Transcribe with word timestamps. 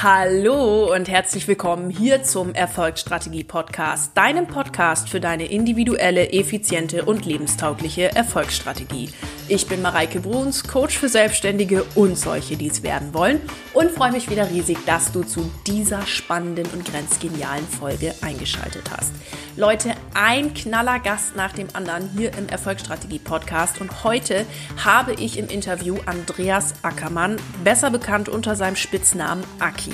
Hallo 0.00 0.92
und 0.92 1.08
herzlich 1.08 1.46
willkommen 1.46 1.90
hier 1.90 2.22
zum 2.24 2.54
Erfolgsstrategie 2.54 3.44
Podcast, 3.44 4.16
deinem 4.16 4.46
Podcast 4.46 5.08
für 5.08 5.20
deine 5.20 5.44
individuelle, 5.44 6.32
effiziente 6.32 7.04
und 7.04 7.26
lebenstaugliche 7.26 8.10
Erfolgsstrategie. 8.14 9.10
Ich 9.48 9.68
bin 9.68 9.82
Mareike 9.82 10.20
Bruns, 10.20 10.66
Coach 10.66 10.98
für 10.98 11.08
Selbstständige 11.08 11.84
und 11.94 12.18
solche, 12.18 12.56
die 12.56 12.68
es 12.68 12.82
werden 12.82 13.12
wollen 13.12 13.40
und 13.74 13.90
freue 13.90 14.12
mich 14.12 14.30
wieder 14.30 14.50
riesig, 14.50 14.78
dass 14.86 15.12
du 15.12 15.22
zu 15.22 15.52
dieser 15.66 16.04
spannenden 16.06 16.66
und 16.72 16.84
grenzgenialen 16.84 17.66
Folge 17.68 18.14
eingeschaltet 18.22 18.90
hast. 18.90 19.12
Leute, 19.54 19.92
ein 20.14 20.54
knaller 20.54 20.98
Gast 20.98 21.36
nach 21.36 21.52
dem 21.52 21.68
anderen 21.74 22.08
hier 22.16 22.32
im 22.38 22.48
Erfolgsstrategie 22.48 23.18
Podcast 23.18 23.82
und 23.82 24.02
heute 24.02 24.46
habe 24.82 25.12
ich 25.12 25.36
im 25.36 25.48
Interview 25.48 25.98
Andreas 26.06 26.72
Ackermann, 26.80 27.36
besser 27.62 27.90
bekannt 27.90 28.30
unter 28.30 28.56
seinem 28.56 28.76
Spitznamen 28.76 29.44
Aki. 29.58 29.92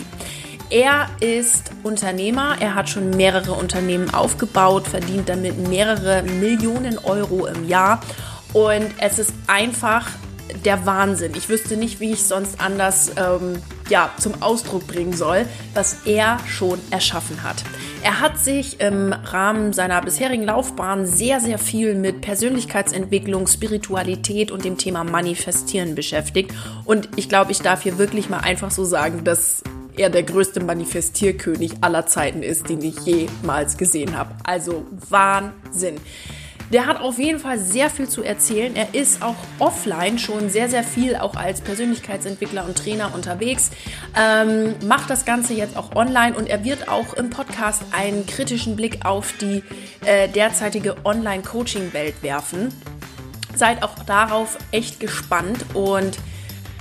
Er 0.71 1.09
ist 1.19 1.73
Unternehmer, 1.83 2.57
er 2.61 2.77
hat 2.77 2.89
schon 2.89 3.11
mehrere 3.11 3.53
Unternehmen 3.53 4.15
aufgebaut, 4.15 4.87
verdient 4.87 5.29
damit 5.29 5.59
mehrere 5.69 6.23
Millionen 6.23 6.97
Euro 6.99 7.47
im 7.47 7.67
Jahr 7.67 8.01
und 8.53 8.87
es 9.01 9.19
ist 9.19 9.33
einfach 9.49 10.09
der 10.65 10.87
Wahnsinn. 10.87 11.35
Ich 11.35 11.49
wüsste 11.49 11.77
nicht, 11.77 11.99
wie 11.99 12.13
ich 12.13 12.23
sonst 12.23 12.61
anders 12.61 13.11
ähm, 13.17 13.61
ja, 13.89 14.11
zum 14.21 14.41
Ausdruck 14.41 14.87
bringen 14.87 15.15
soll, 15.15 15.47
was 15.75 16.07
er 16.07 16.39
schon 16.47 16.79
erschaffen 16.91 17.43
hat. 17.43 17.57
Er 18.03 18.21
hat 18.21 18.39
sich 18.39 18.81
im 18.81 19.13
Rahmen 19.13 19.73
seiner 19.73 20.01
bisherigen 20.01 20.45
Laufbahn 20.45 21.05
sehr, 21.05 21.41
sehr 21.41 21.59
viel 21.59 21.95
mit 21.95 22.21
Persönlichkeitsentwicklung, 22.21 23.47
Spiritualität 23.47 24.51
und 24.51 24.65
dem 24.65 24.79
Thema 24.79 25.03
Manifestieren 25.05 25.95
beschäftigt. 25.95 26.53
Und 26.85 27.09
ich 27.17 27.29
glaube, 27.29 27.53
ich 27.53 27.59
darf 27.59 27.83
hier 27.83 27.99
wirklich 27.99 28.31
mal 28.31 28.39
einfach 28.39 28.71
so 28.71 28.85
sagen, 28.85 29.25
dass 29.25 29.63
er 29.97 30.11
der 30.11 30.23
größte 30.23 30.61
Manifestierkönig 30.61 31.73
aller 31.81 32.07
Zeiten 32.07 32.43
ist, 32.43 32.69
den 32.69 32.81
ich 32.83 33.01
jemals 33.01 33.77
gesehen 33.77 34.17
habe. 34.17 34.35
Also 34.45 34.87
Wahnsinn. 35.09 35.97
Der 36.73 36.87
hat 36.87 37.01
auf 37.01 37.19
jeden 37.19 37.41
Fall 37.41 37.59
sehr 37.59 37.89
viel 37.89 38.09
zu 38.09 38.23
erzählen. 38.23 38.77
Er 38.77 38.95
ist 38.95 39.23
auch 39.23 39.37
offline 39.59 40.19
schon 40.19 40.51
sehr, 40.51 40.69
sehr 40.69 40.85
viel 40.85 41.17
auch 41.17 41.35
als 41.35 41.63
Persönlichkeitsentwickler 41.63 42.65
und 42.67 42.77
Trainer 42.77 43.15
unterwegs. 43.15 43.71
Ähm, 44.15 44.75
macht 44.87 45.09
das 45.09 45.25
Ganze 45.25 45.55
jetzt 45.55 45.77
auch 45.77 45.97
online 45.97 46.37
und 46.37 46.49
er 46.49 46.65
wird 46.65 46.89
auch 46.89 47.15
im 47.15 47.31
Podcast 47.31 47.83
einen 47.93 48.27
kritischen 48.27 48.77
Blick 48.77 49.07
auf 49.07 49.33
die 49.41 49.63
äh, 50.05 50.29
derzeitige 50.29 50.97
Online-Coaching-Welt 51.05 52.23
werfen. 52.23 52.69
Seid 53.55 53.83
auch 53.83 53.99
darauf 54.05 54.59
echt 54.71 55.01
gespannt 55.01 55.65
und 55.73 56.19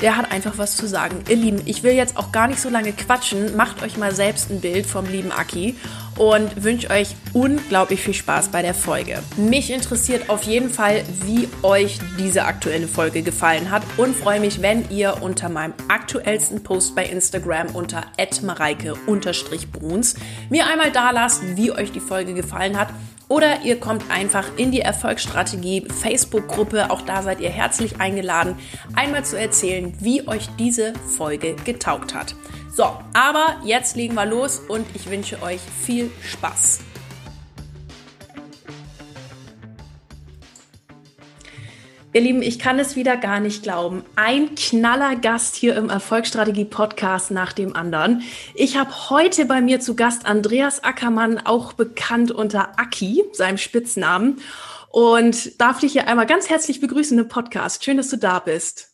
der 0.02 0.16
hat 0.16 0.32
einfach 0.32 0.58
was 0.58 0.76
zu 0.76 0.88
sagen. 0.88 1.24
Ihr 1.28 1.38
Lieben, 1.38 1.62
ich 1.66 1.82
will 1.82 1.94
jetzt 1.94 2.18
auch 2.18 2.32
gar 2.32 2.48
nicht 2.48 2.60
so 2.60 2.70
lange 2.70 2.94
quatschen. 2.94 3.56
Macht 3.56 3.82
euch 3.82 3.98
mal 3.98 4.14
selbst 4.14 4.52
ein 4.52 4.62
Bild 4.62 4.86
vom 4.86 5.06
lieben 5.06 5.32
Aki 5.32 5.76
und 6.18 6.64
wünsche 6.64 6.90
euch 6.90 7.16
unglaublich 7.34 8.02
viel 8.02 8.14
Spaß 8.14 8.50
bei 8.50 8.62
der 8.62 8.74
Folge. 8.74 9.20
Mich 9.38 9.72
interessiert 9.72 10.30
auf 10.30 10.44
jeden 10.44 10.70
Fall, 10.70 11.04
wie 11.26 11.48
euch 11.64 12.00
diese 12.20 12.46
aktuelle 12.46 12.88
Folge 12.88 13.22
gefallen 13.22 13.72
hat 13.72 13.84
und 13.98 14.16
freue 14.16 14.40
mich, 14.40 14.62
wenn 14.62 14.90
ihr 14.90 15.22
unter 15.22 15.50
meinem 15.50 15.74
aktuellsten 15.88 16.64
Post 16.64 16.96
bei 16.96 17.06
Instagram 17.06 17.68
unter 17.76 18.06
mareike-bruns 18.42 20.16
mir 20.50 20.68
einmal 20.68 20.92
da 20.92 21.12
lasst, 21.12 21.42
wie 21.56 21.72
euch 21.72 21.92
die 21.92 22.00
Folge 22.00 22.34
gefallen 22.34 22.78
hat 22.80 22.90
oder 23.30 23.64
ihr 23.64 23.80
kommt 23.80 24.10
einfach 24.10 24.46
in 24.58 24.72
die 24.72 24.80
Erfolgsstrategie 24.82 25.86
Facebook-Gruppe. 25.90 26.90
Auch 26.90 27.02
da 27.02 27.24
seid 27.24 27.42
ihr 27.42 27.50
herzlich 27.50 28.00
eingeladen, 28.00 28.56
einmal 28.96 29.26
zu 29.26 29.38
erzählen, 29.38 29.94
wie 30.00 30.28
euch 30.28 30.48
diese 30.58 30.94
Folge 31.18 31.56
getaugt 31.66 32.14
hat. 32.14 32.36
So, 32.78 32.96
aber 33.14 33.60
jetzt 33.64 33.96
legen 33.96 34.14
wir 34.14 34.28
los 34.28 34.60
und 34.60 34.86
ich 34.94 35.10
wünsche 35.10 35.42
euch 35.42 35.60
viel 35.60 36.12
Spaß. 36.22 36.82
Ihr 42.14 42.22
Lieben, 42.22 42.44
ich 42.44 42.60
kann 42.60 42.78
es 42.78 42.96
wieder 42.96 43.18
gar 43.18 43.40
nicht 43.40 43.64
glauben. 43.64 44.04
Ein 44.16 44.54
knaller 44.54 45.16
Gast 45.16 45.56
hier 45.56 45.76
im 45.76 45.90
Erfolgsstrategie 45.90 46.66
Podcast 46.66 47.32
nach 47.32 47.52
dem 47.52 47.76
anderen. 47.76 48.22
Ich 48.54 48.78
habe 48.78 49.10
heute 49.10 49.46
bei 49.46 49.60
mir 49.60 49.80
zu 49.80 49.96
Gast 49.96 50.28
Andreas 50.28 50.84
Ackermann, 50.84 51.40
auch 51.40 51.74
bekannt 51.74 52.30
unter 52.30 52.80
Aki, 52.80 53.24
seinem 53.32 53.58
Spitznamen. 53.58 54.40
Und 54.90 55.60
darf 55.60 55.80
dich 55.80 55.94
hier 55.94 56.08
einmal 56.08 56.28
ganz 56.28 56.48
herzlich 56.48 56.80
begrüßen 56.80 57.18
im 57.18 57.28
Podcast. 57.28 57.84
Schön, 57.84 57.98
dass 57.98 58.10
du 58.10 58.18
da 58.18 58.38
bist. 58.38 58.92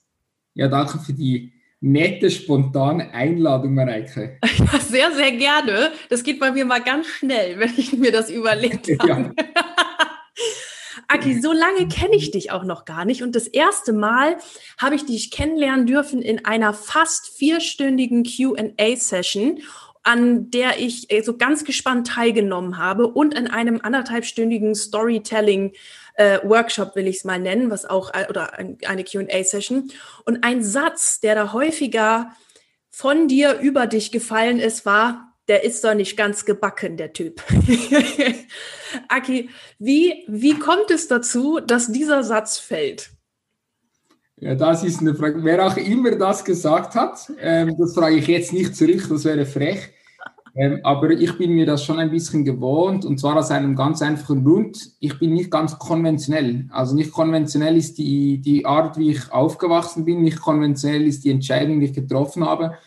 Ja, 0.54 0.70
danke 0.70 1.00
für 1.00 1.12
die 1.12 1.52
nette, 1.84 2.32
spontane 2.32 3.14
Einladung, 3.14 3.76
Mareike. 3.76 4.40
Ja, 4.58 4.80
sehr, 4.80 5.12
sehr 5.12 5.32
gerne. 5.34 5.92
Das 6.10 6.24
geht 6.24 6.40
bei 6.40 6.52
mir 6.52 6.66
mal 6.66 6.82
ganz 6.82 7.08
schnell, 7.08 7.60
wenn 7.60 7.74
ich 7.78 7.94
mir 7.94 8.12
das 8.12 8.30
überlegt 8.30 8.88
habe. 9.02 9.34
Ja. 9.38 9.74
Aki, 11.10 11.42
so 11.42 11.52
lange 11.52 11.88
kenne 11.90 12.16
ich 12.16 12.32
dich 12.32 12.52
auch 12.52 12.64
noch 12.64 12.86
gar 12.86 13.06
nicht. 13.06 13.22
Und 13.22 13.36
das 13.36 13.48
erste 13.48 13.94
Mal 13.94 14.38
habe 14.78 14.96
ich 14.96 15.06
dich 15.06 15.32
kennenlernen 15.32 15.86
dürfen 15.86 16.22
in 16.22 16.46
einer 16.46 16.74
fast 16.74 17.28
vierstündigen 17.38 18.24
QA-Session 18.24 19.60
an 20.04 20.52
der 20.52 20.80
ich 20.80 21.12
äh, 21.12 21.22
so 21.22 21.38
ganz 21.38 21.64
gespannt 21.64 22.08
teilgenommen 22.08 22.78
habe 22.78 23.08
und 23.08 23.34
in 23.34 23.48
einem 23.48 23.80
anderthalbstündigen 23.82 24.76
Storytelling 24.76 25.74
äh, 26.16 26.40
Workshop 26.44 26.96
will 26.96 27.08
ich 27.08 27.18
es 27.18 27.24
mal 27.24 27.40
nennen, 27.40 27.70
was 27.70 27.86
auch 27.86 28.14
äh, 28.14 28.28
oder 28.30 28.54
eine 28.58 29.04
Q&A-Session 29.04 29.92
und 30.26 30.44
ein 30.44 30.64
Satz, 30.64 31.20
der 31.20 31.36
da 31.36 31.54
häufiger 31.54 32.34
von 32.90 33.28
dir 33.28 33.60
über 33.60 33.88
dich 33.88 34.12
gefallen 34.12 34.60
ist, 34.60 34.86
war 34.86 35.34
der 35.48 35.64
ist 35.64 35.84
doch 35.84 35.94
nicht 35.94 36.16
ganz 36.16 36.46
gebacken, 36.46 36.96
der 36.98 37.12
Typ. 37.12 37.42
Aki, 39.10 39.50
wie, 39.78 40.24
wie 40.28 40.58
kommt 40.58 40.90
es 40.90 41.08
dazu, 41.08 41.60
dass 41.60 41.92
dieser 41.92 42.24
Satz 42.24 42.60
fällt? 42.60 43.10
Ja, 44.38 44.56
das 44.56 44.84
ist 44.84 45.02
eine 45.02 45.16
Frage. 45.16 45.44
Wer 45.44 45.66
auch 45.66 45.78
immer 45.78 46.16
das 46.16 46.44
gesagt 46.44 46.96
hat, 46.96 47.32
ähm, 47.40 47.76
das 47.78 47.94
frage 47.94 48.18
ich 48.18 48.28
jetzt 48.28 48.54
nicht 48.54 48.76
zurück, 48.76 49.06
das 49.10 49.26
wäre 49.26 49.46
frech. 49.46 49.93
Ähm, 50.56 50.80
aber 50.84 51.10
ich 51.10 51.36
bin 51.38 51.54
mir 51.56 51.66
das 51.66 51.84
schon 51.84 51.98
ein 51.98 52.12
bisschen 52.12 52.46
gewohnt 52.46 53.06
und 53.06 53.20
zwar 53.20 53.36
aus 53.38 53.50
einem 53.50 53.76
ganz 53.76 54.02
einfachen 54.04 54.44
Grund. 54.44 54.92
Ich 55.00 55.18
bin 55.18 55.34
nicht 55.34 55.50
ganz 55.50 55.80
konventionell. 55.80 56.68
Also 56.70 56.96
nicht 56.96 57.12
konventionell 57.12 57.76
ist 57.76 57.98
die, 57.98 58.40
die 58.40 58.66
Art, 58.66 58.98
wie 58.98 59.12
ich 59.12 59.32
aufgewachsen 59.32 60.06
bin, 60.06 60.22
nicht 60.22 60.40
konventionell 60.40 61.08
ist 61.08 61.24
die 61.24 61.32
Entscheidung, 61.32 61.80
die 61.80 61.88
ich 61.88 61.94
getroffen 61.94 62.46
habe. 62.46 62.78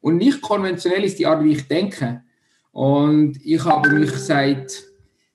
Und 0.00 0.18
nicht 0.18 0.40
konventionell 0.40 1.02
ist 1.02 1.18
die 1.18 1.26
Art, 1.26 1.42
wie 1.42 1.52
ich 1.52 1.66
denke. 1.66 2.22
Und 2.70 3.44
ich 3.44 3.64
habe 3.64 3.88
mich 3.90 4.12
seit, 4.12 4.84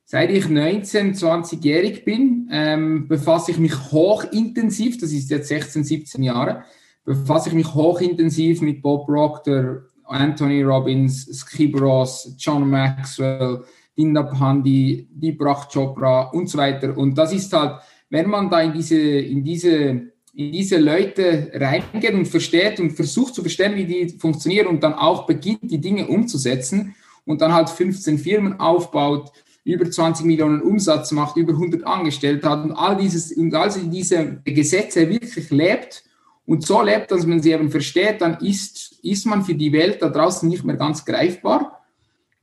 seit 0.05 0.31
ich 0.31 0.47
19, 0.47 1.13
20-jährig 1.13 2.05
bin, 2.05 2.47
ähm, 2.51 3.07
befasse 3.09 3.51
ich 3.51 3.57
mich 3.57 3.75
hochintensiv, 3.91 4.97
das 4.97 5.11
ist 5.11 5.29
jetzt 5.29 5.49
16, 5.49 5.83
17 5.83 6.23
Jahre, 6.23 6.63
befasse 7.03 7.49
ich 7.49 7.55
mich 7.55 7.73
hochintensiv 7.73 8.61
mit 8.61 8.81
Bob 8.81 9.07
Proctor, 9.07 9.81
Anthony 10.11 10.63
Robbins, 10.63 11.27
Skip 11.33 11.79
Ross, 11.79 12.35
John 12.37 12.69
Maxwell, 12.69 13.63
Dinda 13.97 14.23
Pandey, 14.23 15.07
Deepak 15.11 15.69
Chopra 15.71 16.29
und 16.31 16.49
so 16.49 16.57
weiter. 16.57 16.97
Und 16.97 17.17
das 17.17 17.33
ist 17.33 17.51
halt, 17.53 17.81
wenn 18.09 18.29
man 18.29 18.49
da 18.49 18.61
in 18.61 18.73
diese, 18.73 18.99
in 18.99 19.43
diese 19.43 20.11
in 20.33 20.51
diese 20.51 20.77
Leute 20.77 21.51
reingeht 21.53 22.13
und 22.13 22.25
versteht 22.25 22.79
und 22.79 22.91
versucht 22.91 23.35
zu 23.35 23.41
verstehen, 23.41 23.75
wie 23.75 23.85
die 23.85 24.09
funktionieren 24.17 24.67
und 24.67 24.81
dann 24.81 24.93
auch 24.93 25.25
beginnt, 25.25 25.69
die 25.69 25.81
Dinge 25.81 26.07
umzusetzen 26.07 26.95
und 27.25 27.41
dann 27.41 27.53
halt 27.53 27.69
15 27.69 28.17
Firmen 28.17 28.59
aufbaut, 28.59 29.31
über 29.63 29.89
20 29.89 30.25
Millionen 30.25 30.61
Umsatz 30.61 31.11
macht, 31.11 31.37
über 31.37 31.53
100 31.53 31.85
Angestellte 31.85 32.49
hat 32.49 32.63
und 32.63 32.71
all 32.71 32.97
dieses 32.97 33.31
und 33.33 33.53
all 33.53 33.69
diese 33.69 34.41
Gesetze 34.43 35.07
wirklich 35.09 35.49
lebt 35.51 36.03
und 36.45 36.65
so 36.65 36.81
lebt, 36.81 37.11
dass 37.11 37.25
man 37.25 37.41
sie 37.41 37.51
eben 37.51 37.69
versteht, 37.69 38.21
dann 38.21 38.37
ist, 38.39 38.99
ist 39.03 39.25
man 39.25 39.43
für 39.43 39.55
die 39.55 39.71
Welt 39.71 40.01
da 40.01 40.09
draußen 40.09 40.49
nicht 40.49 40.63
mehr 40.63 40.75
ganz 40.75 41.05
greifbar. 41.05 41.81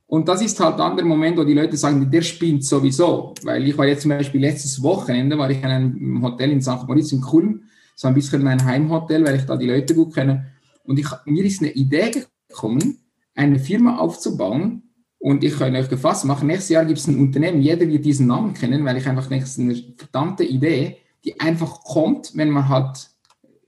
Und 0.07 0.27
das 0.27 0.41
ist 0.41 0.59
halt 0.59 0.79
dann 0.79 0.97
der 0.97 1.05
Moment, 1.05 1.37
wo 1.37 1.43
die 1.43 1.53
Leute 1.53 1.77
sagen, 1.77 2.09
der 2.09 2.23
spinnt 2.23 2.65
sowieso. 2.65 3.35
Weil 3.43 3.67
ich 3.67 3.77
war 3.77 3.85
jetzt 3.85 4.01
zum 4.01 4.09
Beispiel 4.09 4.41
letztes 4.41 4.81
Wochenende, 4.81 5.37
war 5.37 5.51
ich 5.51 5.59
in 5.59 5.65
einem 5.65 6.23
Hotel 6.23 6.51
in 6.51 6.61
St. 6.61 6.87
Moritz 6.87 7.11
in 7.11 7.21
Kulm 7.21 7.63
so 7.95 8.07
ein 8.07 8.13
bisschen 8.13 8.41
mein 8.41 8.63
Heimhotel, 8.63 9.25
weil 9.25 9.35
ich 9.35 9.45
da 9.45 9.57
die 9.57 9.67
Leute 9.67 9.93
gut 9.93 10.15
kenne. 10.15 10.47
Und 10.83 10.97
ich, 10.97 11.07
mir 11.25 11.43
ist 11.43 11.61
eine 11.61 11.71
Idee 11.71 12.11
gekommen, 12.47 12.99
eine 13.35 13.59
Firma 13.59 13.97
aufzubauen. 13.97 14.83
Und 15.19 15.43
ich 15.43 15.59
kann 15.59 15.75
euch 15.75 15.89
gefasst 15.89 16.23
machen, 16.23 16.47
nächstes 16.47 16.69
Jahr 16.69 16.85
gibt 16.85 16.97
es 16.97 17.07
ein 17.07 17.19
Unternehmen, 17.19 17.61
jeder 17.61 17.85
wird 17.87 18.05
diesen 18.05 18.27
Namen 18.27 18.53
kennen, 18.53 18.85
weil 18.85 18.95
ich 18.95 19.05
einfach 19.05 19.27
denke, 19.27 19.43
es 19.43 19.51
ist 19.51 19.59
eine 19.59 19.75
verdammte 19.97 20.45
Idee, 20.45 20.97
die 21.25 21.39
einfach 21.41 21.83
kommt, 21.83 22.31
wenn 22.35 22.51
man 22.51 22.69
halt 22.69 23.09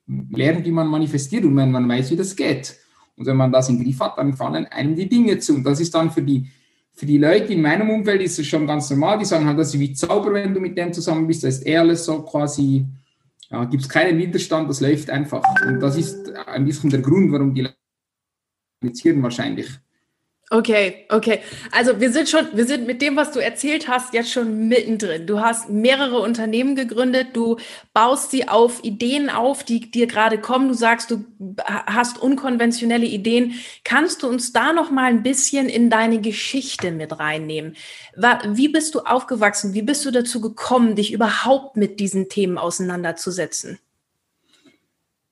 lernt, 0.08 0.66
wie 0.66 0.72
man 0.72 0.88
manifestiert 0.88 1.46
und 1.46 1.56
wenn 1.56 1.72
man 1.72 1.88
weiß, 1.88 2.12
wie 2.12 2.16
das 2.16 2.36
geht. 2.36 2.76
Und 3.16 3.26
wenn 3.26 3.38
man 3.38 3.52
das 3.52 3.70
im 3.70 3.84
Griff 3.84 4.00
hat, 4.00 4.18
dann 4.18 4.34
fallen 4.34 4.66
einem 4.68 4.96
die 4.96 5.08
Dinge 5.08 5.38
zu. 5.38 5.56
Und 5.56 5.64
das 5.64 5.80
ist 5.80 5.94
dann 5.94 6.12
für 6.12 6.22
die, 6.22 6.50
für 6.94 7.06
die 7.06 7.18
Leute 7.18 7.54
in 7.54 7.62
meinem 7.62 7.90
Umfeld 7.90 8.22
ist 8.22 8.40
es 8.40 8.48
schon 8.48 8.66
ganz 8.66 8.90
normal. 8.90 9.20
Die 9.20 9.26
sagen 9.26 9.46
halt, 9.46 9.60
das 9.60 9.74
ist 9.74 9.80
wie 9.80 9.94
Zauber, 9.94 10.34
wenn 10.34 10.54
du 10.54 10.60
mit 10.60 10.78
dem 10.78 10.92
zusammen 10.92 11.28
bist. 11.28 11.44
Das 11.44 11.58
ist 11.58 11.64
eher 11.64 11.82
alles 11.82 12.06
so 12.06 12.22
quasi 12.24 12.86
ja, 13.52 13.66
gibt 13.66 13.84
es 13.84 13.90
keinen 13.90 14.18
Widerstand, 14.18 14.70
das 14.70 14.80
läuft 14.80 15.10
einfach. 15.10 15.44
Und 15.66 15.82
das 15.82 15.98
ist 15.98 16.34
ein 16.48 16.66
bisschen 16.66 16.90
der 16.90 17.02
Grund, 17.02 17.32
warum 17.32 17.54
die 17.54 17.68
kommunizieren 18.80 19.22
wahrscheinlich. 19.22 19.70
Okay, 20.54 21.06
okay. 21.08 21.40
Also 21.72 22.02
wir 22.02 22.12
sind 22.12 22.28
schon, 22.28 22.46
wir 22.52 22.66
sind 22.66 22.86
mit 22.86 23.02
dem, 23.02 23.16
was 23.16 23.32
du 23.32 23.40
erzählt 23.40 23.88
hast, 23.88 24.14
jetzt 24.14 24.34
schon 24.34 24.68
mittendrin. 24.68 25.26
Du 25.26 25.40
hast 25.40 25.70
mehrere 25.70 26.20
Unternehmen 26.20 26.76
gegründet, 26.76 27.28
du 27.32 27.56
baust 27.94 28.32
sie 28.32 28.50
auf 28.50 28.84
Ideen 28.84 29.30
auf, 29.30 29.64
die 29.64 29.90
dir 29.90 30.08
gerade 30.08 30.38
kommen. 30.42 30.68
Du 30.68 30.74
sagst, 30.74 31.10
du 31.10 31.24
hast 31.66 32.22
unkonventionelle 32.22 33.06
Ideen. 33.06 33.54
Kannst 33.86 34.24
du 34.24 34.28
uns 34.28 34.52
da 34.52 34.74
noch 34.74 34.92
mal 34.92 35.06
ein 35.06 35.24
bisschen 35.24 35.70
in 35.70 35.90
deine 35.90 36.20
Geschichte 36.20 36.92
mit 36.92 37.18
reinnehmen? 37.18 37.78
Wie 38.46 38.68
bist 38.68 38.94
du 38.94 39.00
aufgewachsen? 39.00 39.74
Wie 39.74 39.84
bist 39.84 40.06
du 40.06 40.12
dazu 40.12 40.42
gekommen, 40.42 40.98
dich 40.98 41.14
überhaupt 41.14 41.78
mit 41.78 42.02
diesen 42.02 42.28
Themen 42.28 42.58
auseinanderzusetzen? 42.58 43.80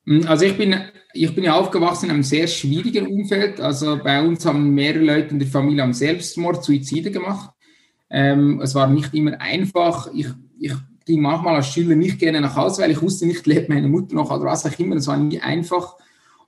Hm, 0.09 0.25
also 0.27 0.43
ich 0.43 0.57
bin, 0.57 0.75
ich 1.13 1.35
bin 1.35 1.43
ja 1.43 1.53
aufgewachsen 1.53 2.05
in 2.05 2.11
einem 2.11 2.23
sehr 2.23 2.47
schwierigen 2.47 3.07
Umfeld. 3.07 3.61
Also 3.61 3.99
bei 4.03 4.21
uns 4.21 4.43
haben 4.43 4.73
mehrere 4.73 5.03
Leute 5.03 5.29
in 5.29 5.39
der 5.39 5.47
Familie 5.47 5.83
am 5.83 5.93
Selbstmord, 5.93 6.63
Suizide 6.63 7.11
gemacht. 7.11 7.51
Ähm, 8.09 8.59
es 8.61 8.73
war 8.73 8.87
nicht 8.87 9.13
immer 9.13 9.39
einfach. 9.39 10.09
Ich, 10.15 10.27
ich 10.59 10.73
ging 11.05 11.21
manchmal 11.21 11.57
als 11.57 11.67
Schüler 11.67 11.95
nicht 11.95 12.17
gerne 12.17 12.41
nach 12.41 12.55
Hause, 12.55 12.81
weil 12.81 12.91
ich 12.91 13.01
wusste 13.01 13.27
nicht, 13.27 13.45
lebt 13.45 13.69
meine 13.69 13.87
Mutter 13.87 14.15
noch 14.15 14.31
oder 14.31 14.45
was 14.45 14.65
auch 14.65 14.79
immer. 14.79 14.95
Es 14.95 15.05
war 15.05 15.17
nie 15.17 15.39
einfach. 15.39 15.95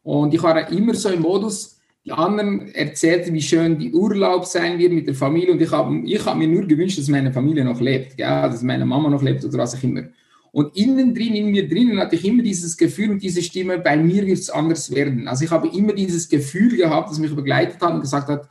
Und 0.01 0.33
ich 0.33 0.41
war 0.41 0.67
immer 0.71 0.95
so 0.95 1.09
im 1.09 1.21
Modus, 1.21 1.79
die 2.03 2.11
anderen 2.11 2.73
erzählten, 2.73 3.31
wie 3.35 3.43
schön 3.43 3.77
die 3.77 3.93
Urlaub 3.93 4.45
sein 4.45 4.79
wird 4.79 4.91
mit 4.91 5.05
der 5.05 5.13
Familie. 5.13 5.51
Und 5.51 5.61
ich 5.61 5.71
habe 5.71 6.01
ich 6.03 6.25
hab 6.25 6.35
mir 6.35 6.47
nur 6.47 6.65
gewünscht, 6.65 6.97
dass 6.97 7.09
meine 7.09 7.31
Familie 7.31 7.63
noch 7.63 7.79
lebt, 7.79 8.17
gell? 8.17 8.25
dass 8.25 8.63
meine 8.63 8.87
Mama 8.87 9.07
noch 9.11 9.21
lebt 9.21 9.45
oder 9.45 9.59
was 9.59 9.75
auch 9.75 9.83
immer. 9.83 10.05
Und 10.51 10.75
innen 10.75 11.13
drin, 11.15 11.35
in 11.35 11.51
mir 11.51 11.67
drinnen 11.67 11.99
hatte 11.99 12.15
ich 12.15 12.25
immer 12.25 12.43
dieses 12.43 12.75
Gefühl 12.75 13.11
und 13.11 13.23
diese 13.23 13.41
Stimme, 13.41 13.79
bei 13.79 13.95
mir 13.95 14.25
wird 14.25 14.39
es 14.39 14.49
anders 14.49 14.93
werden. 14.93 15.27
Also 15.27 15.45
ich 15.45 15.51
habe 15.51 15.69
immer 15.69 15.93
dieses 15.93 16.27
Gefühl 16.27 16.75
gehabt, 16.75 17.09
das 17.09 17.19
mich 17.19 17.33
begleitet 17.33 17.81
hat 17.81 17.93
und 17.93 18.01
gesagt 18.01 18.27
hat, 18.27 18.49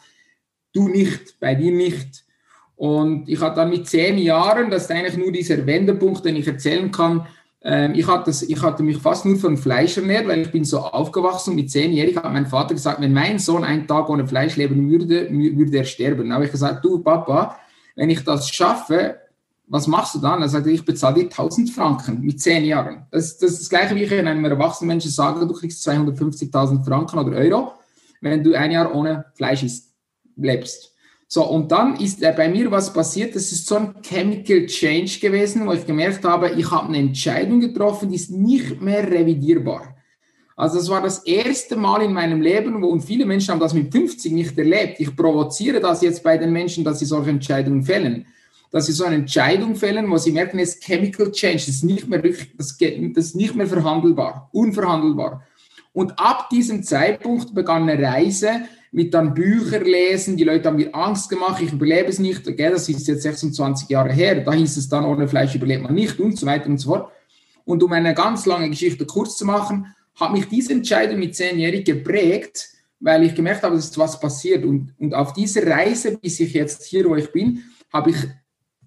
du 0.72 0.88
nicht, 0.88 1.38
bei 1.40 1.54
dir 1.54 1.72
nicht. 1.72 2.24
Und 2.76 3.28
ich 3.28 3.40
hatte 3.40 3.56
dann 3.56 3.70
mit 3.70 3.86
zehn 3.86 4.16
Jahren, 4.16 4.70
das 4.70 4.84
ist 4.84 4.90
eigentlich 4.90 5.18
nur 5.18 5.30
dieser 5.30 5.66
Wendepunkt, 5.66 6.24
den 6.24 6.36
ich 6.36 6.46
erzählen 6.46 6.90
kann, 6.90 7.26
ähm, 7.62 7.92
ich, 7.94 8.06
hatte, 8.06 8.32
ich 8.48 8.62
hatte 8.62 8.82
mich 8.82 8.96
fast 8.98 9.26
nur 9.26 9.36
von 9.36 9.56
Fleisch 9.56 9.98
ernährt, 9.98 10.26
weil 10.26 10.40
ich 10.40 10.50
bin 10.50 10.64
so 10.64 10.78
aufgewachsen. 10.78 11.54
Mit 11.54 11.70
zehnjährig 11.70 12.16
hat 12.16 12.32
mein 12.32 12.46
Vater 12.46 12.74
gesagt, 12.74 13.00
wenn 13.00 13.12
mein 13.12 13.38
Sohn 13.38 13.64
einen 13.64 13.86
Tag 13.86 14.08
ohne 14.08 14.26
Fleisch 14.26 14.56
leben 14.56 14.90
würde, 14.90 15.28
würde 15.30 15.76
er 15.76 15.84
sterben. 15.84 16.22
Dann 16.22 16.32
habe 16.32 16.46
ich 16.46 16.52
gesagt, 16.52 16.84
du 16.84 17.00
Papa, 17.00 17.58
wenn 17.96 18.08
ich 18.08 18.24
das 18.24 18.48
schaffe, 18.48 19.16
was 19.70 19.86
machst 19.86 20.16
du 20.16 20.18
dann? 20.18 20.42
Er 20.42 20.48
sagt, 20.48 20.66
ich 20.66 20.84
bezahle 20.84 21.14
dir 21.14 21.24
1000 21.26 21.70
Franken 21.70 22.20
mit 22.22 22.40
10 22.40 22.64
Jahren. 22.64 23.06
Das, 23.12 23.38
das 23.38 23.52
ist 23.52 23.60
das 23.60 23.70
Gleiche, 23.70 23.94
wie 23.94 24.02
ich 24.02 24.12
einem 24.12 24.44
erwachsenen 24.44 24.88
Menschen 24.88 25.12
sage, 25.12 25.46
du 25.46 25.54
kriegst 25.54 25.86
250.000 25.88 26.84
Franken 26.84 27.18
oder 27.20 27.36
Euro, 27.36 27.72
wenn 28.20 28.42
du 28.42 28.52
ein 28.54 28.72
Jahr 28.72 28.92
ohne 28.92 29.26
Fleisch 29.34 29.62
isst, 29.62 29.94
lebst. 30.36 30.92
So, 31.28 31.48
und 31.48 31.70
dann 31.70 31.94
ist 31.94 32.20
äh, 32.20 32.34
bei 32.36 32.48
mir 32.48 32.68
was 32.72 32.92
passiert, 32.92 33.36
das 33.36 33.52
ist 33.52 33.68
so 33.68 33.76
ein 33.76 33.94
Chemical 34.02 34.66
Change 34.66 35.20
gewesen, 35.20 35.64
wo 35.64 35.72
ich 35.72 35.86
gemerkt 35.86 36.24
habe, 36.24 36.50
ich 36.50 36.68
habe 36.68 36.88
eine 36.88 36.98
Entscheidung 36.98 37.60
getroffen, 37.60 38.08
die 38.08 38.16
ist 38.16 38.32
nicht 38.32 38.82
mehr 38.82 39.08
revidierbar. 39.08 39.94
Also 40.56 40.78
das 40.78 40.90
war 40.90 41.00
das 41.00 41.20
erste 41.20 41.76
Mal 41.76 42.02
in 42.02 42.12
meinem 42.12 42.42
Leben, 42.42 42.82
wo, 42.82 42.88
und 42.88 43.02
viele 43.02 43.24
Menschen 43.24 43.52
haben 43.52 43.60
das 43.60 43.72
mit 43.72 43.92
50 43.92 44.32
nicht 44.32 44.58
erlebt. 44.58 44.98
Ich 44.98 45.14
provoziere 45.14 45.78
das 45.78 46.02
jetzt 46.02 46.24
bei 46.24 46.36
den 46.36 46.52
Menschen, 46.52 46.82
dass 46.82 46.98
sie 46.98 47.06
solche 47.06 47.30
Entscheidungen 47.30 47.84
fällen 47.84 48.26
dass 48.70 48.86
sie 48.86 48.92
so 48.92 49.04
eine 49.04 49.16
Entscheidung 49.16 49.74
fällen, 49.74 50.10
wo 50.10 50.16
sie 50.16 50.32
merken, 50.32 50.58
es 50.58 50.74
ist 50.74 50.84
Chemical 50.84 51.32
Change, 51.32 51.56
das 51.58 51.68
ist 51.68 51.84
nicht 51.84 52.08
mehr, 52.08 52.22
das, 52.22 52.76
ist 52.78 53.36
nicht 53.36 53.54
mehr 53.54 53.66
verhandelbar, 53.66 54.48
unverhandelbar. 54.52 55.44
Und 55.92 56.18
ab 56.18 56.48
diesem 56.50 56.82
Zeitpunkt 56.84 57.52
begann 57.52 57.88
eine 57.88 58.00
Reise 58.00 58.62
mit 58.92 59.12
dann 59.14 59.34
Bücher 59.34 59.80
lesen, 59.80 60.36
die 60.36 60.44
Leute 60.44 60.68
haben 60.68 60.76
mir 60.76 60.94
Angst 60.94 61.28
gemacht, 61.28 61.62
ich 61.62 61.72
überlebe 61.72 62.08
es 62.08 62.18
nicht, 62.18 62.46
okay, 62.46 62.70
das 62.70 62.88
ist 62.88 63.06
jetzt 63.06 63.22
26 63.22 63.88
Jahre 63.88 64.12
her, 64.12 64.40
da 64.40 64.52
hieß 64.52 64.76
es 64.76 64.88
dann, 64.88 65.04
ohne 65.04 65.28
Fleisch 65.28 65.54
überlebt 65.54 65.82
man 65.82 65.94
nicht 65.94 66.18
und 66.18 66.38
so 66.38 66.46
weiter 66.46 66.66
und 66.66 66.78
so 66.78 66.90
fort. 66.90 67.12
Und 67.64 67.82
um 67.82 67.92
eine 67.92 68.14
ganz 68.14 68.46
lange 68.46 68.68
Geschichte 68.70 69.04
kurz 69.04 69.36
zu 69.36 69.44
machen, 69.44 69.94
hat 70.16 70.32
mich 70.32 70.48
diese 70.48 70.72
Entscheidung 70.72 71.18
mit 71.18 71.36
zehnjährig 71.36 71.84
geprägt, 71.84 72.68
weil 72.98 73.24
ich 73.24 73.34
gemerkt 73.34 73.62
habe, 73.62 73.76
dass 73.76 73.96
was 73.96 74.18
passiert. 74.20 74.64
Und, 74.64 74.92
und 74.98 75.14
auf 75.14 75.32
dieser 75.32 75.66
Reise, 75.66 76.18
bis 76.18 76.40
ich 76.40 76.52
jetzt 76.52 76.84
hier, 76.84 77.08
wo 77.08 77.14
ich 77.16 77.32
bin, 77.32 77.62
habe 77.92 78.10
ich 78.10 78.16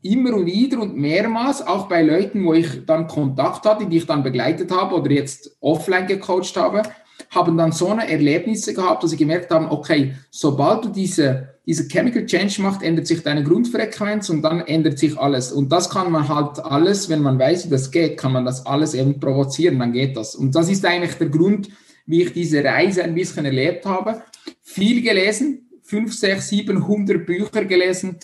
immer 0.04 0.36
und 0.36 0.46
wieder 0.46 0.80
und 0.82 0.98
mehrmals, 0.98 1.66
auch 1.66 1.88
bei 1.88 2.02
Leuten, 2.02 2.46
wo 2.46 2.54
ich 2.54 2.86
dann 2.86 3.08
Kontakt 3.08 3.66
hatte, 3.66 3.86
die 3.86 3.98
ich 3.98 4.06
dann 4.06 4.24
begleitet 4.24 4.72
habe 4.72 4.96
oder 4.96 5.12
jetzt 5.12 5.56
offline 5.62 6.08
gecoacht 6.08 6.56
habe, 6.56 6.84
haben 7.30 7.58
dann 7.58 7.72
so 7.72 7.90
eine 7.90 8.10
Erlebnisse 8.10 8.74
gehabt, 8.74 9.04
dass 9.04 9.12
sie 9.12 9.18
gemerkt 9.18 9.50
haben, 9.52 9.70
okay, 9.70 10.14
sobald 10.30 10.86
du 10.86 10.90
diese, 10.90 11.56
diese 11.66 11.88
Chemical 11.88 12.26
Change 12.26 12.62
machst, 12.62 12.84
ändert 12.84 13.08
sich 13.08 13.24
deine 13.24 13.44
Grundfrequenz 13.44 14.30
und 14.30 14.42
dann 14.42 14.62
ändert 14.62 15.00
sich 15.00 15.18
alles. 15.18 15.52
Und 15.52 15.72
das 15.72 15.90
kann 15.90 16.12
man 16.12 16.28
halt 16.28 16.60
alles, 16.60 17.10
wenn 17.10 17.22
man 17.22 17.40
weiß, 17.40 17.66
wie 17.66 17.70
das 17.72 17.90
geht, 17.90 18.18
kann 18.18 18.34
man 18.34 18.46
das 18.46 18.66
alles 18.66 18.94
eben 18.94 19.20
provozieren, 19.20 19.80
dann 19.80 19.94
geht 19.94 20.18
das. 20.18 20.36
Und 20.36 20.54
das 20.54 20.70
ist 20.70 20.86
eigentlich 20.86 21.16
der 21.16 21.30
Grund, 21.30 21.70
wie 22.06 22.24
ich 22.24 22.34
diese 22.34 22.64
Reise 22.64 23.04
ein 23.04 23.16
bisschen 23.16 23.46
erlebt 23.46 23.86
habe. 23.86 24.22
Viel 24.62 25.02
gelesen, 25.02 25.70
fünf, 25.82 26.14
sechs, 26.14 26.50
sieben, 26.50 26.84
Bücher 27.26 27.66
gelesen, 27.66 28.18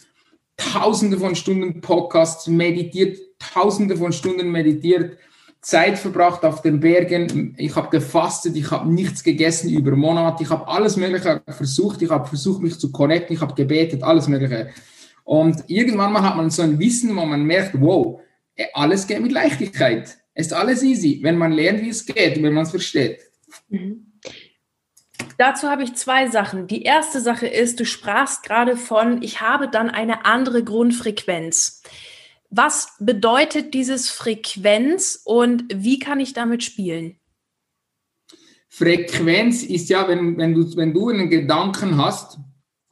tausende 0.59 1.17
von 1.17 1.35
Stunden 1.35 1.81
Podcasts 1.81 2.47
meditiert, 2.47 3.17
tausende 3.39 3.97
von 3.97 4.11
Stunden 4.11 4.51
meditiert, 4.51 5.17
Zeit 5.61 5.97
verbracht 5.97 6.43
auf 6.45 6.61
den 6.61 6.79
Bergen. 6.79 7.55
Ich 7.57 7.75
habe 7.75 7.89
gefastet, 7.89 8.55
ich 8.55 8.69
habe 8.71 8.91
nichts 8.91 9.23
gegessen 9.23 9.69
über 9.69 9.95
Monate, 9.95 10.43
ich 10.43 10.49
habe 10.49 10.67
alles 10.67 10.95
Mögliche 10.95 11.41
versucht, 11.47 12.01
ich 12.01 12.09
habe 12.09 12.27
versucht, 12.27 12.61
mich 12.61 12.77
zu 12.77 12.91
connecten, 12.91 13.35
ich 13.35 13.41
habe 13.41 13.55
gebetet, 13.55 14.03
alles 14.03 14.27
Mögliche. 14.27 14.69
Und 15.23 15.63
irgendwann 15.67 16.13
mal 16.13 16.23
hat 16.23 16.37
man 16.37 16.49
so 16.49 16.61
ein 16.61 16.79
Wissen, 16.79 17.15
wo 17.15 17.25
man 17.25 17.43
merkt, 17.43 17.79
wow, 17.79 18.21
alles 18.73 19.07
geht 19.07 19.21
mit 19.21 19.31
Leichtigkeit. 19.31 20.17
Es 20.33 20.47
ist 20.47 20.53
alles 20.53 20.83
easy, 20.83 21.19
wenn 21.21 21.37
man 21.37 21.51
lernt, 21.51 21.81
wie 21.81 21.89
es 21.89 22.05
geht, 22.05 22.41
wenn 22.41 22.53
man 22.53 22.63
es 22.63 22.71
versteht. 22.71 23.19
Mhm. 23.69 24.08
Dazu 25.39 25.69
habe 25.69 25.83
ich 25.83 25.95
zwei 25.95 26.27
Sachen. 26.27 26.67
Die 26.67 26.83
erste 26.83 27.21
Sache 27.21 27.47
ist, 27.47 27.79
du 27.79 27.85
sprachst 27.85 28.43
gerade 28.43 28.75
von, 28.75 29.21
ich 29.21 29.39
habe 29.39 29.69
dann 29.69 29.89
eine 29.89 30.25
andere 30.25 30.65
Grundfrequenz. 30.65 31.81
Was 32.49 32.95
bedeutet 32.99 33.73
dieses 33.73 34.09
Frequenz 34.09 35.21
und 35.23 35.63
wie 35.73 35.97
kann 35.97 36.19
ich 36.19 36.33
damit 36.33 36.65
spielen? 36.65 37.17
Frequenz 38.67 39.63
ist 39.63 39.89
ja, 39.89 40.09
wenn, 40.09 40.37
wenn, 40.37 40.53
du, 40.53 40.75
wenn 40.75 40.93
du 40.93 41.07
einen 41.07 41.29
Gedanken 41.29 41.95
hast, 41.95 42.37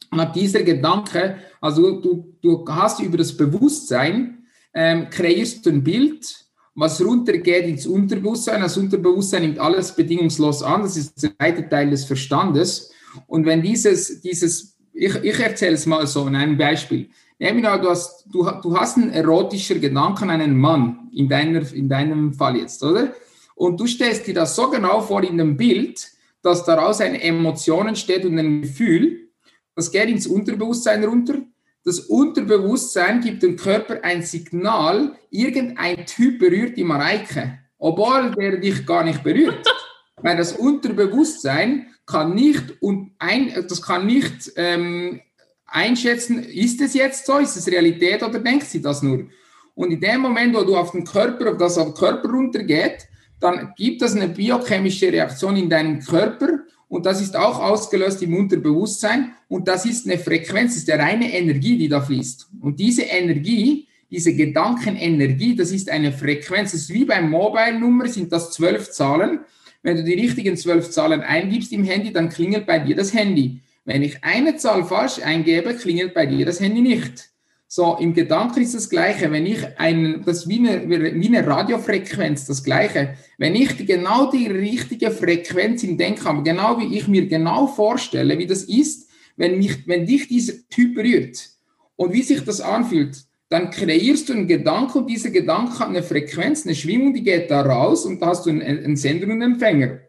und 0.10 0.36
dieser 0.38 0.64
Gedanke, 0.64 1.40
also 1.60 2.00
du, 2.00 2.34
du 2.42 2.66
hast 2.70 3.02
über 3.02 3.18
das 3.18 3.36
Bewusstsein, 3.36 4.48
ähm, 4.74 5.10
kreierst 5.10 5.66
du 5.66 5.72
ein 5.72 5.84
Bild 5.84 6.47
was 6.78 7.04
runtergeht 7.04 7.66
ins 7.66 7.88
Unterbewusstsein. 7.88 8.62
Das 8.62 8.78
Unterbewusstsein 8.78 9.42
nimmt 9.42 9.60
alles 9.60 9.92
bedingungslos 9.94 10.62
an. 10.62 10.84
Das 10.84 10.96
ist 10.96 11.22
der 11.22 11.36
zweite 11.36 11.68
Teil 11.68 11.90
des 11.90 12.06
Verstandes. 12.06 12.92
Und 13.26 13.48
wenn 13.48 13.64
dieses, 13.64 14.22
dieses, 14.22 14.78
ich, 14.94 15.16
ich 15.16 15.40
erzähle 15.40 15.74
es 15.74 15.88
mal 15.88 16.06
so 16.06 16.28
in 16.28 16.36
einem 16.36 16.56
Beispiel. 16.56 17.10
Nehmen 17.40 17.64
wir 17.64 17.78
du 17.80 17.90
hast, 17.90 18.26
du, 18.32 18.48
du 18.62 18.78
hast 18.78 18.98
einen 18.98 19.10
erotischen 19.10 19.82
Gedanken, 19.82 20.30
einen 20.30 20.56
Mann, 20.56 21.10
in, 21.14 21.28
deiner, 21.28 21.72
in 21.74 21.90
deinem 21.90 22.34
Fall 22.34 22.58
jetzt, 22.58 22.84
oder? 22.84 23.12
Und 23.56 23.80
du 23.80 23.88
stellst 23.88 24.28
dir 24.28 24.36
das 24.36 24.56
so 24.56 24.70
genau 24.70 25.02
vor 25.02 25.24
in 25.24 25.40
dem 25.40 25.58
Bild, 25.58 26.08
dass 26.44 26.64
daraus 26.64 27.02
eine 27.02 27.22
Emotion 27.24 27.88
entsteht 27.88 28.24
und 28.24 28.38
ein 28.38 28.62
Gefühl. 28.62 29.30
Das 29.76 29.92
geht 29.92 30.10
ins 30.10 30.28
Unterbewusstsein 30.28 31.04
runter 31.04 31.42
das 31.88 32.02
Unterbewusstsein 32.02 33.22
gibt 33.22 33.44
dem 33.44 33.56
Körper 33.56 34.00
ein 34.04 34.22
Signal, 34.22 35.16
irgendein 35.30 36.06
Typ 36.06 36.38
berührt 36.38 36.76
die 36.76 36.84
Mareike, 36.84 37.60
obwohl 37.78 38.32
der 38.32 38.58
dich 38.58 38.86
gar 38.86 39.06
nicht 39.06 39.24
berührt. 39.24 39.66
Weil 40.18 40.36
das 40.36 40.52
Unterbewusstsein 40.52 41.88
kann 42.06 42.36
nicht, 42.36 42.82
und 42.82 43.14
ein, 43.20 43.54
das 43.70 43.82
kann 43.82 44.06
nicht 44.06 44.52
ähm, 44.58 45.22
einschätzen, 45.66 46.44
ist 46.44 46.82
es 46.82 46.94
jetzt 46.94 47.26
so, 47.26 47.38
ist 47.38 47.56
es 47.56 47.68
Realität 47.68 48.22
oder 48.22 48.40
denkt 48.40 48.66
sie 48.66 48.82
das 48.82 49.02
nur? 49.02 49.26
Und 49.74 49.92
in 49.92 50.02
dem 50.02 50.20
Moment, 50.20 50.58
wo 50.58 50.64
du 50.64 50.76
auf 50.76 50.92
den 50.92 51.06
Körper, 51.06 51.52
auf 51.52 51.58
das 51.58 51.78
auf 51.78 51.94
den 51.94 51.94
Körper 51.94 52.30
runtergeht, 52.30 53.08
dann 53.40 53.72
gibt 53.78 54.02
es 54.02 54.14
eine 54.14 54.28
biochemische 54.28 55.10
Reaktion 55.10 55.56
in 55.56 55.70
deinem 55.70 56.02
Körper 56.02 56.60
und 56.90 57.06
das 57.06 57.22
ist 57.22 57.36
auch 57.36 57.60
ausgelöst 57.60 58.22
im 58.24 58.36
Unterbewusstsein 58.36 59.34
und 59.48 59.68
das 59.68 59.86
ist 59.86 60.08
eine 60.08 60.18
Frequenz, 60.18 60.74
das 60.74 60.84
ist 60.84 60.90
eine 60.90 61.04
reine 61.04 61.34
Energie, 61.34 61.78
die 61.78 61.90
da 61.90 62.02
fließt. 62.02 62.50
Und 62.62 62.80
diese 62.80 63.04
Energie, 63.04 63.88
diese 64.10 64.34
Gedankenenergie, 64.34 65.56
das 65.56 65.72
ist 65.72 65.90
eine 65.90 66.14
Frequenz, 66.14 66.72
das 66.72 66.82
ist 66.82 66.94
wie 66.94 67.06
beim 67.06 67.30
Mobile-Nummer, 67.30 68.08
sind 68.08 68.32
das 68.32 68.52
zwölf 68.52 68.92
Zahlen. 68.92 69.42
Wenn 69.84 69.98
du 69.98 70.04
die 70.04 70.14
richtigen 70.14 70.56
zwölf 70.56 70.90
Zahlen 70.90 71.22
eingibst 71.22 71.74
im 71.74 71.84
Handy, 71.84 72.14
dann 72.14 72.30
klingelt 72.30 72.66
bei 72.66 72.80
dir 72.80 72.96
das 72.96 73.14
Handy. 73.14 73.62
Wenn 73.84 74.02
ich 74.02 74.24
eine 74.24 74.56
Zahl 74.58 74.86
falsch 74.86 75.20
eingebe, 75.20 75.74
klingelt 75.76 76.14
bei 76.14 76.26
dir 76.26 76.46
das 76.46 76.60
Handy 76.60 76.82
nicht. 76.82 77.30
So, 77.70 77.98
im 78.00 78.14
Gedanken 78.14 78.62
ist 78.62 78.76
das 78.76 78.90
Gleiche. 78.90 79.30
Wenn 79.32 79.46
ich 79.46 79.78
einen, 79.78 80.24
das 80.24 80.48
wie 80.48 80.60
eine, 80.60 80.90
wie 80.90 81.28
eine 81.28 81.46
Radiofrequenz, 81.46 82.46
das 82.46 82.64
Gleiche. 82.64 83.16
Wenn 83.38 83.56
ich 83.56 83.86
genau 83.86 84.32
die 84.32 84.48
richtige 84.48 85.12
Frequenz 85.12 85.84
im 85.84 85.98
Denken 85.98 86.24
habe, 86.24 86.44
genau 86.44 86.80
wie 86.80 86.98
ich 86.98 87.08
mir 87.08 87.28
genau 87.28 87.68
vorstelle, 87.68 88.38
wie 88.38 88.48
das 88.48 88.64
ist, 88.64 89.10
wenn 89.36 89.58
mich, 89.58 89.86
wenn 89.88 90.06
dich 90.06 90.28
dieser 90.28 90.54
Typ 90.70 90.96
berührt 90.96 91.50
und 91.98 92.14
wie 92.14 92.24
sich 92.24 92.44
das 92.44 92.62
anfühlt, 92.62 93.18
dann 93.50 93.70
kreierst 93.70 94.30
du 94.30 94.34
einen 94.34 94.48
Gedanken 94.48 95.00
und 95.00 95.10
dieser 95.10 95.30
Gedanke 95.30 95.80
hat 95.80 95.90
eine 95.90 96.04
Frequenz, 96.04 96.66
eine 96.66 96.76
Schwingung, 96.76 97.14
die 97.14 97.24
geht 97.24 97.52
da 97.52 97.62
raus 97.62 98.06
und 98.06 98.22
da 98.22 98.28
hast 98.28 98.46
du 98.46 98.50
einen, 98.50 98.62
einen 98.62 98.98
Sender 98.98 99.26
und 99.26 99.34
einen 99.34 99.54
Empfänger. 99.54 100.00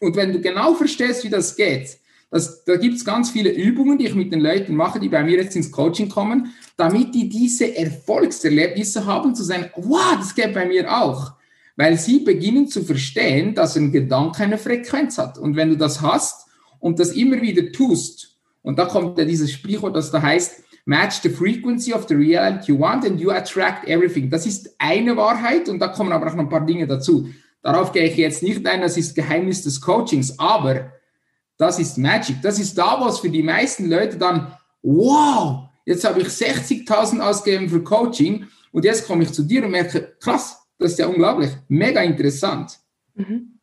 Und 0.00 0.16
wenn 0.16 0.32
du 0.32 0.40
genau 0.40 0.74
verstehst, 0.74 1.24
wie 1.24 1.30
das 1.30 1.56
geht, 1.56 1.98
das, 2.30 2.64
da 2.64 2.76
gibt 2.76 2.96
es 2.96 3.04
ganz 3.04 3.30
viele 3.30 3.50
Übungen, 3.50 3.98
die 3.98 4.06
ich 4.06 4.14
mit 4.14 4.32
den 4.32 4.40
Leuten 4.40 4.74
mache, 4.74 4.98
die 4.98 5.08
bei 5.08 5.22
mir 5.22 5.36
jetzt 5.36 5.56
ins 5.56 5.70
Coaching 5.70 6.08
kommen, 6.08 6.52
damit 6.76 7.14
die 7.14 7.28
diese 7.28 7.76
Erfolgserlebnisse 7.76 9.06
haben, 9.06 9.34
zu 9.34 9.44
sagen, 9.44 9.70
wow, 9.76 10.16
das 10.18 10.34
geht 10.34 10.52
bei 10.52 10.66
mir 10.66 10.94
auch. 10.94 11.32
Weil 11.76 11.98
sie 11.98 12.20
beginnen 12.20 12.68
zu 12.68 12.82
verstehen, 12.82 13.54
dass 13.54 13.76
ein 13.76 13.92
Gedanke 13.92 14.42
eine 14.42 14.58
Frequenz 14.58 15.18
hat. 15.18 15.38
Und 15.38 15.56
wenn 15.56 15.70
du 15.70 15.76
das 15.76 16.00
hast 16.00 16.46
und 16.80 16.98
das 16.98 17.12
immer 17.12 17.40
wieder 17.40 17.70
tust, 17.70 18.36
und 18.62 18.78
da 18.78 18.86
kommt 18.86 19.16
ja 19.18 19.24
dieses 19.24 19.52
Sprichwort, 19.52 19.94
das 19.94 20.10
da 20.10 20.20
heißt, 20.20 20.64
match 20.86 21.20
the 21.22 21.28
frequency 21.28 21.92
of 21.92 22.06
the 22.08 22.14
reality 22.14 22.72
you 22.72 22.78
want 22.78 23.04
and 23.04 23.20
you 23.20 23.30
attract 23.30 23.86
everything. 23.86 24.30
Das 24.30 24.46
ist 24.46 24.74
eine 24.78 25.16
Wahrheit 25.16 25.68
und 25.68 25.78
da 25.78 25.88
kommen 25.88 26.12
aber 26.12 26.26
auch 26.26 26.34
noch 26.34 26.44
ein 26.44 26.48
paar 26.48 26.66
Dinge 26.66 26.86
dazu. 26.86 27.28
Darauf 27.62 27.92
gehe 27.92 28.04
ich 28.04 28.16
jetzt 28.16 28.42
nicht 28.42 28.66
ein, 28.66 28.80
das 28.80 28.96
ist 28.96 29.14
Geheimnis 29.14 29.62
des 29.62 29.80
Coachings, 29.80 30.38
aber 30.38 30.92
das 31.58 31.78
ist 31.78 31.98
Magic. 31.98 32.42
Das 32.42 32.58
ist 32.58 32.76
da, 32.76 33.00
was 33.00 33.20
für 33.20 33.30
die 33.30 33.42
meisten 33.42 33.88
Leute 33.88 34.16
dann, 34.16 34.52
wow, 34.82 35.68
jetzt 35.84 36.04
habe 36.04 36.20
ich 36.20 36.28
60.000 36.28 37.20
ausgegeben 37.20 37.68
für 37.68 37.82
Coaching 37.82 38.46
und 38.72 38.84
jetzt 38.84 39.06
komme 39.06 39.24
ich 39.24 39.32
zu 39.32 39.42
dir 39.42 39.64
und 39.64 39.70
merke, 39.70 40.16
krass, 40.20 40.66
das 40.78 40.92
ist 40.92 40.98
ja 40.98 41.06
unglaublich, 41.06 41.50
mega 41.68 42.02
interessant. 42.02 42.78
Mhm. 43.14 43.56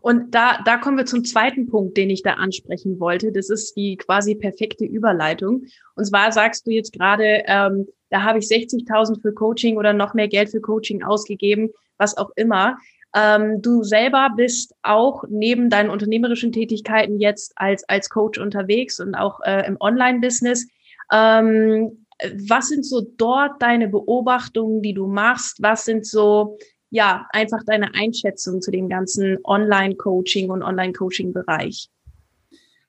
Und 0.00 0.34
da, 0.34 0.60
da 0.64 0.76
kommen 0.76 0.98
wir 0.98 1.06
zum 1.06 1.24
zweiten 1.24 1.66
Punkt, 1.66 1.96
den 1.96 2.10
ich 2.10 2.22
da 2.22 2.34
ansprechen 2.34 3.00
wollte. 3.00 3.32
Das 3.32 3.50
ist 3.50 3.74
die 3.76 3.96
quasi 3.96 4.36
perfekte 4.36 4.84
Überleitung. 4.84 5.64
Und 5.96 6.04
zwar 6.04 6.30
sagst 6.30 6.66
du 6.66 6.70
jetzt 6.70 6.92
gerade, 6.92 7.42
ähm, 7.46 7.88
da 8.10 8.22
habe 8.22 8.38
ich 8.38 8.46
60.000 8.46 9.20
für 9.20 9.32
Coaching 9.32 9.76
oder 9.76 9.92
noch 9.92 10.14
mehr 10.14 10.28
Geld 10.28 10.50
für 10.50 10.60
Coaching 10.60 11.02
ausgegeben, 11.02 11.70
was 11.96 12.16
auch 12.16 12.30
immer. 12.36 12.78
Ähm, 13.14 13.62
du 13.62 13.82
selber 13.82 14.30
bist 14.36 14.74
auch 14.82 15.24
neben 15.28 15.70
deinen 15.70 15.90
unternehmerischen 15.90 16.52
Tätigkeiten 16.52 17.18
jetzt 17.18 17.52
als, 17.56 17.88
als 17.88 18.10
Coach 18.10 18.38
unterwegs 18.38 19.00
und 19.00 19.14
auch 19.14 19.40
äh, 19.44 19.66
im 19.66 19.76
Online-Business. 19.80 20.66
Ähm, 21.12 22.04
was 22.48 22.68
sind 22.68 22.84
so 22.84 23.00
dort 23.16 23.62
deine 23.62 23.88
Beobachtungen, 23.88 24.82
die 24.82 24.94
du 24.94 25.06
machst? 25.06 25.62
Was 25.62 25.84
sind 25.84 26.04
so, 26.04 26.58
ja, 26.90 27.26
einfach 27.30 27.62
deine 27.64 27.94
Einschätzung 27.94 28.60
zu 28.60 28.70
dem 28.70 28.88
ganzen 28.88 29.38
Online-Coaching 29.44 30.50
und 30.50 30.62
Online-Coaching-Bereich? 30.62 31.88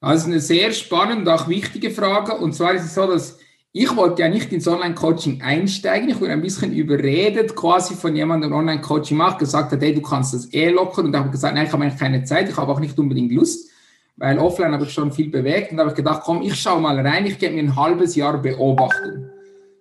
Also 0.02 0.28
eine 0.28 0.40
sehr 0.40 0.72
spannende, 0.72 1.34
auch 1.34 1.48
wichtige 1.48 1.92
Frage. 1.92 2.36
Und 2.36 2.54
zwar 2.54 2.74
ist 2.74 2.86
es 2.86 2.96
so, 2.96 3.06
dass 3.08 3.38
ich 3.72 3.96
wollte 3.96 4.24
ja 4.24 4.30
nicht 4.30 4.52
ins 4.52 4.68
Online-Coaching 4.68 5.42
einsteigen. 5.42 6.10
Ich 6.10 6.20
wurde 6.20 6.32
ein 6.32 6.42
bisschen 6.42 6.74
überredet, 6.74 7.56
quasi 7.56 7.94
von 7.94 8.16
jemandem, 8.16 8.50
der 8.50 8.60
Online-Coaching 8.60 9.16
macht, 9.16 9.40
gesagt 9.40 9.72
hat, 9.72 9.82
hey, 9.82 9.94
du 9.94 10.02
kannst 10.02 10.34
das 10.34 10.52
eh 10.54 10.70
locker. 10.70 11.04
Und 11.04 11.16
habe 11.16 11.30
gesagt, 11.30 11.54
nein, 11.54 11.68
ich 11.68 11.72
habe 11.72 11.84
eigentlich 11.84 12.00
keine 12.00 12.24
Zeit, 12.24 12.50
ich 12.50 12.58
habe 12.58 12.72
auch 12.72 12.80
nicht 12.80 12.98
unbedingt 12.98 13.32
Lust, 13.32 13.70
weil 14.18 14.40
offline 14.40 14.74
habe 14.74 14.86
ich 14.86 14.92
schon 14.92 15.12
viel 15.12 15.30
bewegt. 15.30 15.72
Und 15.72 15.78
da 15.78 15.84
habe 15.84 15.92
ich 15.92 15.98
gedacht, 15.98 16.24
komm, 16.26 16.42
ich 16.42 16.56
schaue 16.56 16.82
mal 16.82 17.00
rein, 17.00 17.28
ich 17.28 17.38
gebe 17.38 17.54
mir 17.54 17.64
ein 17.64 17.76
halbes 17.76 18.16
Jahr 18.16 18.42
beobachten. 18.42 19.30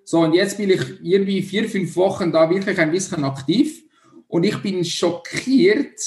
So, 0.04 0.20
und 0.20 0.34
jetzt 0.34 0.58
bin 0.58 0.68
ich 0.68 0.82
irgendwie 1.02 1.42
vier, 1.42 1.66
fünf 1.68 1.96
Wochen 1.96 2.30
da 2.30 2.50
wirklich 2.50 2.78
ein 2.78 2.90
bisschen 2.90 3.24
aktiv. 3.24 3.84
Und 4.26 4.44
ich 4.44 4.58
bin 4.58 4.84
schockiert 4.84 5.98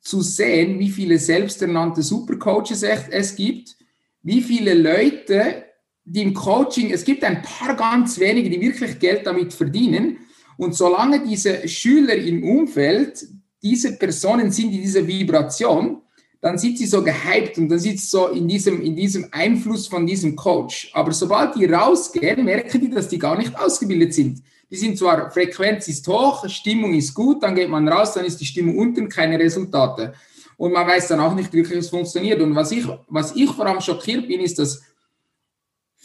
zu 0.00 0.22
sehen, 0.22 0.78
wie 0.78 0.88
viele 0.88 1.18
selbsternannte 1.18 2.02
Supercoaches 2.02 2.82
es 2.82 3.36
gibt, 3.36 3.76
wie 4.22 4.40
viele 4.40 4.72
Leute 4.72 5.67
die 6.10 6.22
im 6.22 6.34
Coaching, 6.34 6.90
es 6.90 7.04
gibt 7.04 7.22
ein 7.24 7.42
paar 7.42 7.76
ganz 7.76 8.18
wenige, 8.18 8.50
die 8.50 8.60
wirklich 8.60 8.98
Geld 8.98 9.26
damit 9.26 9.52
verdienen. 9.52 10.18
Und 10.56 10.74
solange 10.74 11.22
diese 11.24 11.68
Schüler 11.68 12.14
im 12.14 12.42
Umfeld, 12.42 13.26
diese 13.62 13.96
Personen 13.96 14.50
sind 14.50 14.72
in 14.72 14.82
dieser 14.82 15.06
Vibration, 15.06 16.02
dann 16.40 16.56
sind 16.56 16.78
sie 16.78 16.86
so 16.86 17.02
gehypt 17.02 17.58
und 17.58 17.68
dann 17.68 17.78
sind 17.78 17.98
sie 17.98 18.06
so 18.06 18.28
in 18.28 18.46
diesem, 18.46 18.80
in 18.80 18.94
diesem 18.94 19.26
Einfluss 19.32 19.88
von 19.88 20.06
diesem 20.06 20.36
Coach. 20.36 20.90
Aber 20.94 21.12
sobald 21.12 21.56
die 21.56 21.66
rausgehen, 21.66 22.44
merken 22.44 22.80
die, 22.80 22.90
dass 22.90 23.08
die 23.08 23.18
gar 23.18 23.36
nicht 23.36 23.58
ausgebildet 23.58 24.14
sind. 24.14 24.42
Die 24.70 24.76
sind 24.76 24.98
zwar, 24.98 25.30
Frequenz 25.30 25.88
ist 25.88 26.06
hoch, 26.06 26.48
Stimmung 26.48 26.94
ist 26.94 27.14
gut, 27.14 27.42
dann 27.42 27.54
geht 27.54 27.68
man 27.68 27.88
raus, 27.88 28.12
dann 28.12 28.24
ist 28.24 28.40
die 28.40 28.44
Stimmung 28.44 28.78
unten, 28.78 29.08
keine 29.08 29.38
Resultate. 29.38 30.14
Und 30.56 30.72
man 30.72 30.86
weiß 30.86 31.08
dann 31.08 31.20
auch 31.20 31.34
nicht 31.34 31.52
wirklich, 31.52 31.78
es 31.78 31.88
funktioniert. 31.88 32.40
Und 32.40 32.54
was 32.54 32.70
ich, 32.72 32.84
was 33.08 33.34
ich 33.34 33.50
vor 33.50 33.66
allem 33.66 33.80
schockiert 33.80 34.28
bin, 34.28 34.40
ist, 34.40 34.58
dass 34.58 34.82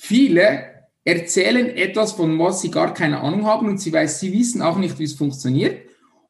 Viele 0.05 0.65
erzählen 1.05 1.69
etwas, 1.77 2.11
von 2.11 2.37
was 2.37 2.59
sie 2.59 2.69
gar 2.69 2.93
keine 2.93 3.21
Ahnung 3.21 3.45
haben 3.45 3.69
und 3.69 3.79
sie, 3.79 3.93
weiß, 3.93 4.19
sie 4.19 4.33
wissen 4.33 4.61
auch 4.61 4.77
nicht, 4.77 4.99
wie 4.99 5.05
es 5.05 5.13
funktioniert. 5.13 5.77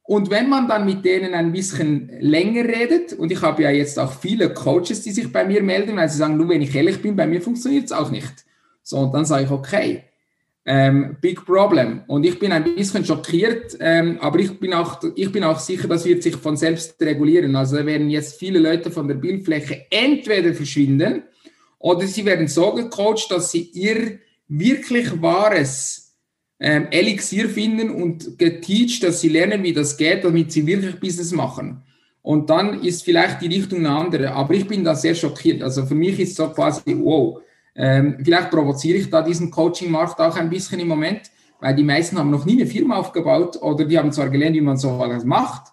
Und 0.03 0.29
wenn 0.29 0.47
man 0.47 0.67
dann 0.67 0.85
mit 0.85 1.03
denen 1.03 1.33
ein 1.33 1.51
bisschen 1.51 2.11
länger 2.19 2.65
redet, 2.65 3.13
und 3.13 3.31
ich 3.31 3.41
habe 3.41 3.63
ja 3.63 3.71
jetzt 3.71 3.97
auch 3.97 4.13
viele 4.13 4.53
Coaches, 4.53 5.01
die 5.01 5.09
sich 5.09 5.31
bei 5.31 5.43
mir 5.43 5.63
melden, 5.63 5.95
weil 5.95 6.07
sie 6.07 6.19
sagen, 6.19 6.37
nur 6.37 6.49
wenn 6.49 6.61
ich 6.61 6.75
ehrlich 6.75 7.01
bin, 7.01 7.15
bei 7.15 7.25
mir 7.25 7.41
funktioniert 7.41 7.85
es 7.85 7.91
auch 7.91 8.11
nicht. 8.11 8.45
So, 8.83 8.99
und 8.99 9.11
dann 9.11 9.25
sage 9.25 9.45
ich, 9.45 9.49
okay, 9.49 10.03
ähm, 10.67 11.17
big 11.19 11.43
problem. 11.43 12.03
Und 12.05 12.27
ich 12.27 12.37
bin 12.37 12.51
ein 12.51 12.75
bisschen 12.75 13.03
schockiert, 13.03 13.75
ähm, 13.79 14.19
aber 14.21 14.37
ich 14.37 14.59
bin, 14.59 14.75
auch, 14.75 15.01
ich 15.15 15.31
bin 15.31 15.43
auch 15.43 15.57
sicher, 15.57 15.87
das 15.87 16.05
wird 16.05 16.21
sich 16.21 16.35
von 16.35 16.57
selbst 16.57 17.01
regulieren. 17.01 17.55
Also 17.55 17.77
da 17.77 17.87
werden 17.87 18.11
jetzt 18.11 18.37
viele 18.37 18.59
Leute 18.59 18.91
von 18.91 19.07
der 19.07 19.15
Bildfläche 19.15 19.87
entweder 19.89 20.53
verschwinden, 20.53 21.23
oder 21.83 22.07
sie 22.07 22.23
werden 22.23 22.47
so 22.47 22.71
gecoacht, 22.71 23.29
dass 23.29 23.51
sie 23.51 23.63
ihr 23.73 24.19
wirklich 24.47 25.21
wahres 25.21 26.15
ähm, 26.57 26.87
Elixier 26.91 27.49
finden 27.49 27.89
und 27.89 28.39
geteacht, 28.39 29.03
dass 29.03 29.19
sie 29.19 29.27
lernen, 29.27 29.63
wie 29.63 29.73
das 29.73 29.97
geht, 29.97 30.23
damit 30.23 30.53
sie 30.53 30.65
wirklich 30.65 30.97
Business 31.01 31.33
machen. 31.33 31.83
Und 32.21 32.49
dann 32.49 32.81
ist 32.83 33.03
vielleicht 33.03 33.41
die 33.41 33.47
Richtung 33.47 33.79
eine 33.79 33.89
andere. 33.89 34.31
Aber 34.31 34.53
ich 34.53 34.65
bin 34.65 34.85
da 34.85 34.95
sehr 34.95 35.13
schockiert. 35.13 35.61
Also 35.61 35.85
für 35.85 35.93
mich 35.93 36.17
ist 36.21 36.37
so 36.37 36.47
quasi, 36.47 36.97
wow, 37.03 37.41
ähm, 37.75 38.17
vielleicht 38.23 38.49
provoziere 38.49 38.99
ich 38.99 39.09
da 39.09 39.21
diesen 39.21 39.51
Coaching-Markt 39.51 40.21
auch 40.21 40.37
ein 40.37 40.49
bisschen 40.49 40.79
im 40.79 40.87
Moment, 40.87 41.31
weil 41.59 41.75
die 41.75 41.83
meisten 41.83 42.17
haben 42.17 42.31
noch 42.31 42.45
nie 42.45 42.61
eine 42.61 42.65
Firma 42.65 42.95
aufgebaut 42.95 43.61
oder 43.61 43.83
die 43.83 43.97
haben 43.97 44.13
zwar 44.13 44.29
gelernt, 44.29 44.55
wie 44.55 44.61
man 44.61 44.77
so 44.77 44.97
was 44.97 45.25
macht, 45.25 45.72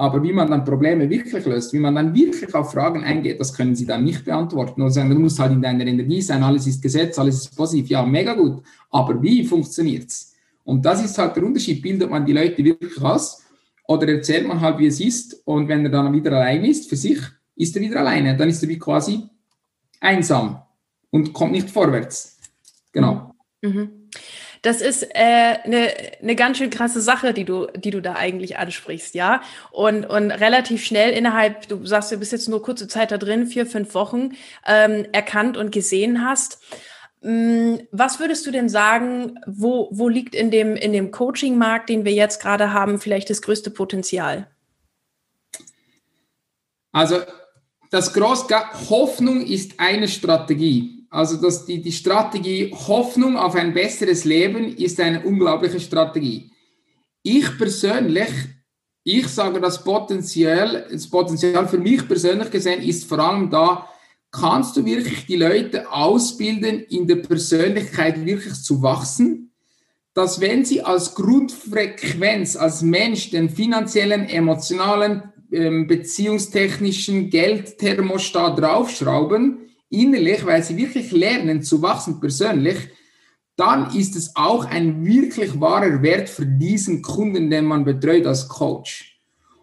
aber 0.00 0.22
wie 0.22 0.32
man 0.32 0.50
dann 0.50 0.64
Probleme 0.64 1.10
wirklich 1.10 1.44
löst, 1.44 1.74
wie 1.74 1.78
man 1.78 1.94
dann 1.94 2.14
wirklich 2.14 2.54
auf 2.54 2.72
Fragen 2.72 3.04
eingeht, 3.04 3.38
das 3.38 3.52
können 3.52 3.74
sie 3.74 3.84
dann 3.84 4.02
nicht 4.02 4.24
beantworten. 4.24 4.80
Oder 4.80 4.90
sagen, 4.90 5.10
du 5.10 5.18
musst 5.18 5.38
halt 5.38 5.52
in 5.52 5.60
deiner 5.60 5.86
Energie 5.86 6.22
sein, 6.22 6.42
alles 6.42 6.66
ist 6.66 6.80
Gesetz, 6.80 7.18
alles 7.18 7.40
ist 7.44 7.54
positiv. 7.54 7.90
Ja, 7.90 8.02
mega 8.02 8.32
gut. 8.32 8.62
Aber 8.90 9.22
wie 9.22 9.44
funktioniert 9.44 10.08
es? 10.08 10.34
Und 10.64 10.86
das 10.86 11.04
ist 11.04 11.18
halt 11.18 11.36
der 11.36 11.44
Unterschied. 11.44 11.82
Bildet 11.82 12.08
man 12.08 12.24
die 12.24 12.32
Leute 12.32 12.64
wirklich 12.64 12.98
aus 13.02 13.42
oder 13.88 14.08
erzählt 14.08 14.48
man 14.48 14.58
halt, 14.58 14.78
wie 14.78 14.86
es 14.86 15.00
ist 15.00 15.42
und 15.44 15.68
wenn 15.68 15.84
er 15.84 15.90
dann 15.90 16.14
wieder 16.14 16.32
allein 16.32 16.64
ist, 16.64 16.88
für 16.88 16.96
sich, 16.96 17.18
ist 17.56 17.76
er 17.76 17.82
wieder 17.82 18.00
alleine. 18.00 18.34
Dann 18.38 18.48
ist 18.48 18.62
er 18.62 18.70
wie 18.70 18.78
quasi 18.78 19.24
einsam 20.00 20.62
und 21.10 21.34
kommt 21.34 21.52
nicht 21.52 21.68
vorwärts. 21.68 22.38
Genau. 22.92 23.34
Mhm. 23.60 23.99
Das 24.62 24.82
ist 24.82 25.02
äh, 25.14 25.58
eine 25.64 25.88
ne 26.20 26.36
ganz 26.36 26.58
schön 26.58 26.68
krasse 26.68 27.00
Sache, 27.00 27.32
die 27.32 27.44
du, 27.44 27.66
die 27.74 27.90
du 27.90 28.02
da 28.02 28.14
eigentlich 28.14 28.58
ansprichst, 28.58 29.14
ja. 29.14 29.40
Und, 29.70 30.04
und 30.04 30.30
relativ 30.30 30.84
schnell 30.84 31.12
innerhalb, 31.12 31.66
du 31.68 31.86
sagst, 31.86 32.12
du 32.12 32.18
bist 32.18 32.32
jetzt 32.32 32.48
nur 32.48 32.62
kurze 32.62 32.86
Zeit 32.86 33.10
da 33.10 33.16
drin, 33.16 33.46
vier, 33.46 33.64
fünf 33.66 33.94
Wochen, 33.94 34.32
ähm, 34.66 35.06
erkannt 35.12 35.56
und 35.56 35.72
gesehen 35.72 36.26
hast. 36.26 36.58
Mm, 37.22 37.76
was 37.90 38.20
würdest 38.20 38.46
du 38.46 38.50
denn 38.50 38.68
sagen, 38.68 39.38
wo, 39.46 39.88
wo 39.92 40.08
liegt 40.08 40.34
in 40.34 40.50
dem, 40.50 40.76
in 40.76 40.92
dem 40.92 41.10
Coaching-Markt, 41.10 41.88
den 41.88 42.04
wir 42.04 42.12
jetzt 42.12 42.40
gerade 42.42 42.74
haben, 42.74 43.00
vielleicht 43.00 43.30
das 43.30 43.40
größte 43.40 43.70
Potenzial? 43.70 44.46
Also 46.92 47.20
das 47.90 48.12
große 48.12 48.54
Hoffnung 48.90 49.40
ist 49.40 49.80
eine 49.80 50.08
Strategie. 50.08 50.99
Also 51.10 51.36
dass 51.36 51.66
die, 51.66 51.82
die 51.82 51.92
Strategie 51.92 52.72
Hoffnung 52.72 53.36
auf 53.36 53.56
ein 53.56 53.74
besseres 53.74 54.24
Leben 54.24 54.76
ist 54.76 55.00
eine 55.00 55.22
unglaubliche 55.22 55.80
Strategie. 55.80 56.52
Ich 57.22 57.58
persönlich, 57.58 58.30
ich 59.02 59.26
sage 59.26 59.60
das 59.60 59.82
Potenzial, 59.82 60.86
das 60.90 61.10
Potenzial 61.10 61.66
für 61.66 61.78
mich 61.78 62.06
persönlich 62.06 62.50
gesehen 62.50 62.80
ist 62.80 63.04
vor 63.04 63.18
allem 63.18 63.50
da, 63.50 63.88
kannst 64.30 64.76
du 64.76 64.84
wirklich 64.84 65.26
die 65.26 65.36
Leute 65.36 65.90
ausbilden, 65.90 66.84
in 66.84 67.08
der 67.08 67.16
Persönlichkeit 67.16 68.24
wirklich 68.24 68.54
zu 68.62 68.80
wachsen, 68.80 69.52
dass 70.14 70.40
wenn 70.40 70.64
sie 70.64 70.82
als 70.82 71.16
Grundfrequenz, 71.16 72.54
als 72.56 72.82
Mensch 72.82 73.30
den 73.30 73.50
finanziellen, 73.50 74.28
emotionalen, 74.28 75.32
ähm, 75.50 75.88
beziehungstechnischen 75.88 77.30
Geldthermostat 77.30 78.60
draufschrauben, 78.60 79.69
innerlich, 79.90 80.46
weil 80.46 80.62
sie 80.62 80.76
wirklich 80.76 81.10
lernen 81.12 81.62
zu 81.62 81.82
wachsen 81.82 82.20
persönlich, 82.20 82.76
dann 83.56 83.94
ist 83.94 84.16
es 84.16 84.34
auch 84.36 84.64
ein 84.64 85.04
wirklich 85.04 85.60
wahrer 85.60 86.00
Wert 86.02 86.30
für 86.30 86.46
diesen 86.46 87.02
Kunden, 87.02 87.50
den 87.50 87.66
man 87.66 87.84
betreut 87.84 88.24
als 88.26 88.48
Coach. 88.48 89.20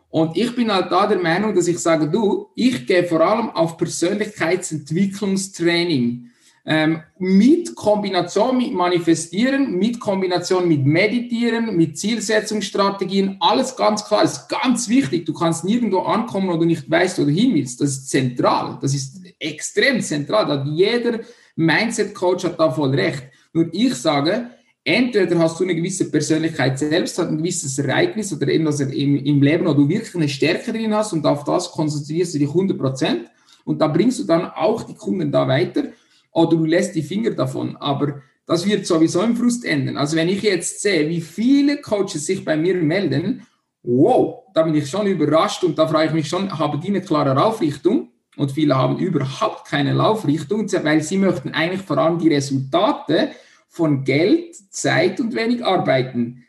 Und 0.10 0.38
ich 0.38 0.56
bin 0.56 0.72
halt 0.72 0.92
da 0.92 1.08
der 1.08 1.20
Meinung, 1.20 1.56
dass 1.56 1.68
ich 1.68 1.80
sage, 1.80 2.08
du, 2.10 2.48
ich 2.56 2.86
gehe 2.86 3.04
vor 3.04 3.22
allem 3.22 3.50
auf 3.50 3.78
Persönlichkeitsentwicklungstraining 3.78 6.28
ähm, 6.70 7.02
mit 7.18 7.74
Kombination 7.76 8.58
mit 8.58 8.74
Manifestieren, 8.74 9.78
mit 9.78 10.00
Kombination 10.00 10.68
mit 10.68 10.86
Meditieren, 10.86 11.78
mit 11.78 11.98
Zielsetzungsstrategien, 11.98 13.38
alles 13.40 13.76
ganz 13.76 14.06
klar, 14.06 14.24
ist 14.24 14.50
ganz 14.50 14.90
wichtig. 14.90 15.26
Du 15.26 15.34
kannst 15.34 15.64
nirgendwo 15.64 16.00
ankommen, 16.00 16.50
wo 16.50 16.58
du 16.58 16.66
nicht 16.66 16.90
weißt, 16.90 17.20
wo 17.20 17.24
du 17.24 17.32
hin 17.32 17.56
willst. 17.56 17.80
Das 17.80 17.92
ist 17.92 18.10
zentral. 18.10 18.78
Das 18.82 18.94
ist 18.94 19.22
extrem 19.40 20.02
zentral. 20.02 20.66
Jeder 20.68 21.20
Mindset-Coach 21.56 22.46
hat 22.46 22.60
da 22.60 22.72
voll 22.72 22.96
recht. 22.96 23.24
Nur 23.54 23.70
ich 23.72 23.96
sage, 23.96 24.52
entweder 24.84 25.38
hast 25.40 25.60
du 25.60 25.64
eine 25.64 25.76
gewisse 25.76 26.10
Persönlichkeit 26.10 26.80
selbst, 26.80 27.18
hat 27.18 27.30
ein 27.30 27.38
gewisses 27.38 27.78
Ereignis 27.78 28.32
oder 28.34 28.48
irgendwas 28.48 28.80
im, 28.80 29.18
im 29.18 29.42
Leben, 29.42 29.66
wo 29.66 29.74
du 29.74 29.90
wirklich 29.90 30.16
eine 30.16 30.30
Stärke 30.30 30.72
drin 30.72 30.94
hast 30.94 31.14
und 31.14 31.26
auf 31.26 31.44
das 31.44 31.72
konzentrierst 31.72 32.36
du 32.36 32.40
dich 32.40 32.50
100 32.50 32.78
Prozent 32.78 33.32
und 33.66 33.82
da 33.82 33.88
bringst 33.88 34.20
du 34.20 34.24
dann 34.24 34.46
auch 34.46 34.84
die 34.84 34.96
Kunden 34.96 35.32
da 35.32 35.48
weiter 35.48 35.84
oder 36.32 36.56
du 36.56 36.66
lässt 36.66 36.96
die 36.96 37.04
Finger 37.04 37.32
davon. 37.32 37.76
Aber 37.78 38.22
das 38.46 38.66
wird 38.66 38.86
sowieso 38.86 39.22
im 39.24 39.36
Frust 39.36 39.66
enden. 39.66 39.98
Also 39.98 40.16
wenn 40.16 40.30
ich 40.30 40.42
jetzt 40.42 40.82
sehe, 40.82 41.10
wie 41.10 41.20
viele 41.20 41.82
Coaches 41.82 42.26
sich 42.26 42.46
bei 42.46 42.56
mir 42.56 42.76
melden, 42.76 43.46
wow, 43.84 44.46
da 44.54 44.64
bin 44.64 44.76
ich 44.76 44.90
schon 44.90 45.08
überrascht 45.08 45.64
und 45.64 45.78
da 45.78 45.86
frage 45.86 46.08
ich 46.08 46.14
mich 46.14 46.30
schon, 46.30 46.58
haben 46.58 46.80
die 46.80 46.88
eine 46.88 47.02
klare 47.02 47.34
Laufrichtung? 47.34 48.10
Und 48.38 48.52
viele 48.52 48.76
haben 48.76 49.00
überhaupt 49.00 49.68
keine 49.68 49.94
Laufrichtung, 49.94 50.72
weil 50.84 51.02
sie 51.02 51.18
möchten 51.18 51.50
eigentlich 51.50 51.82
vor 51.82 51.98
allem 51.98 52.20
die 52.20 52.34
Resultate 52.34 53.32
von 53.68 54.04
Geld, 54.04 54.56
Zeit 54.70 55.20
und 55.20 55.36
wenig 55.36 55.66
arbeiten. 55.66 56.44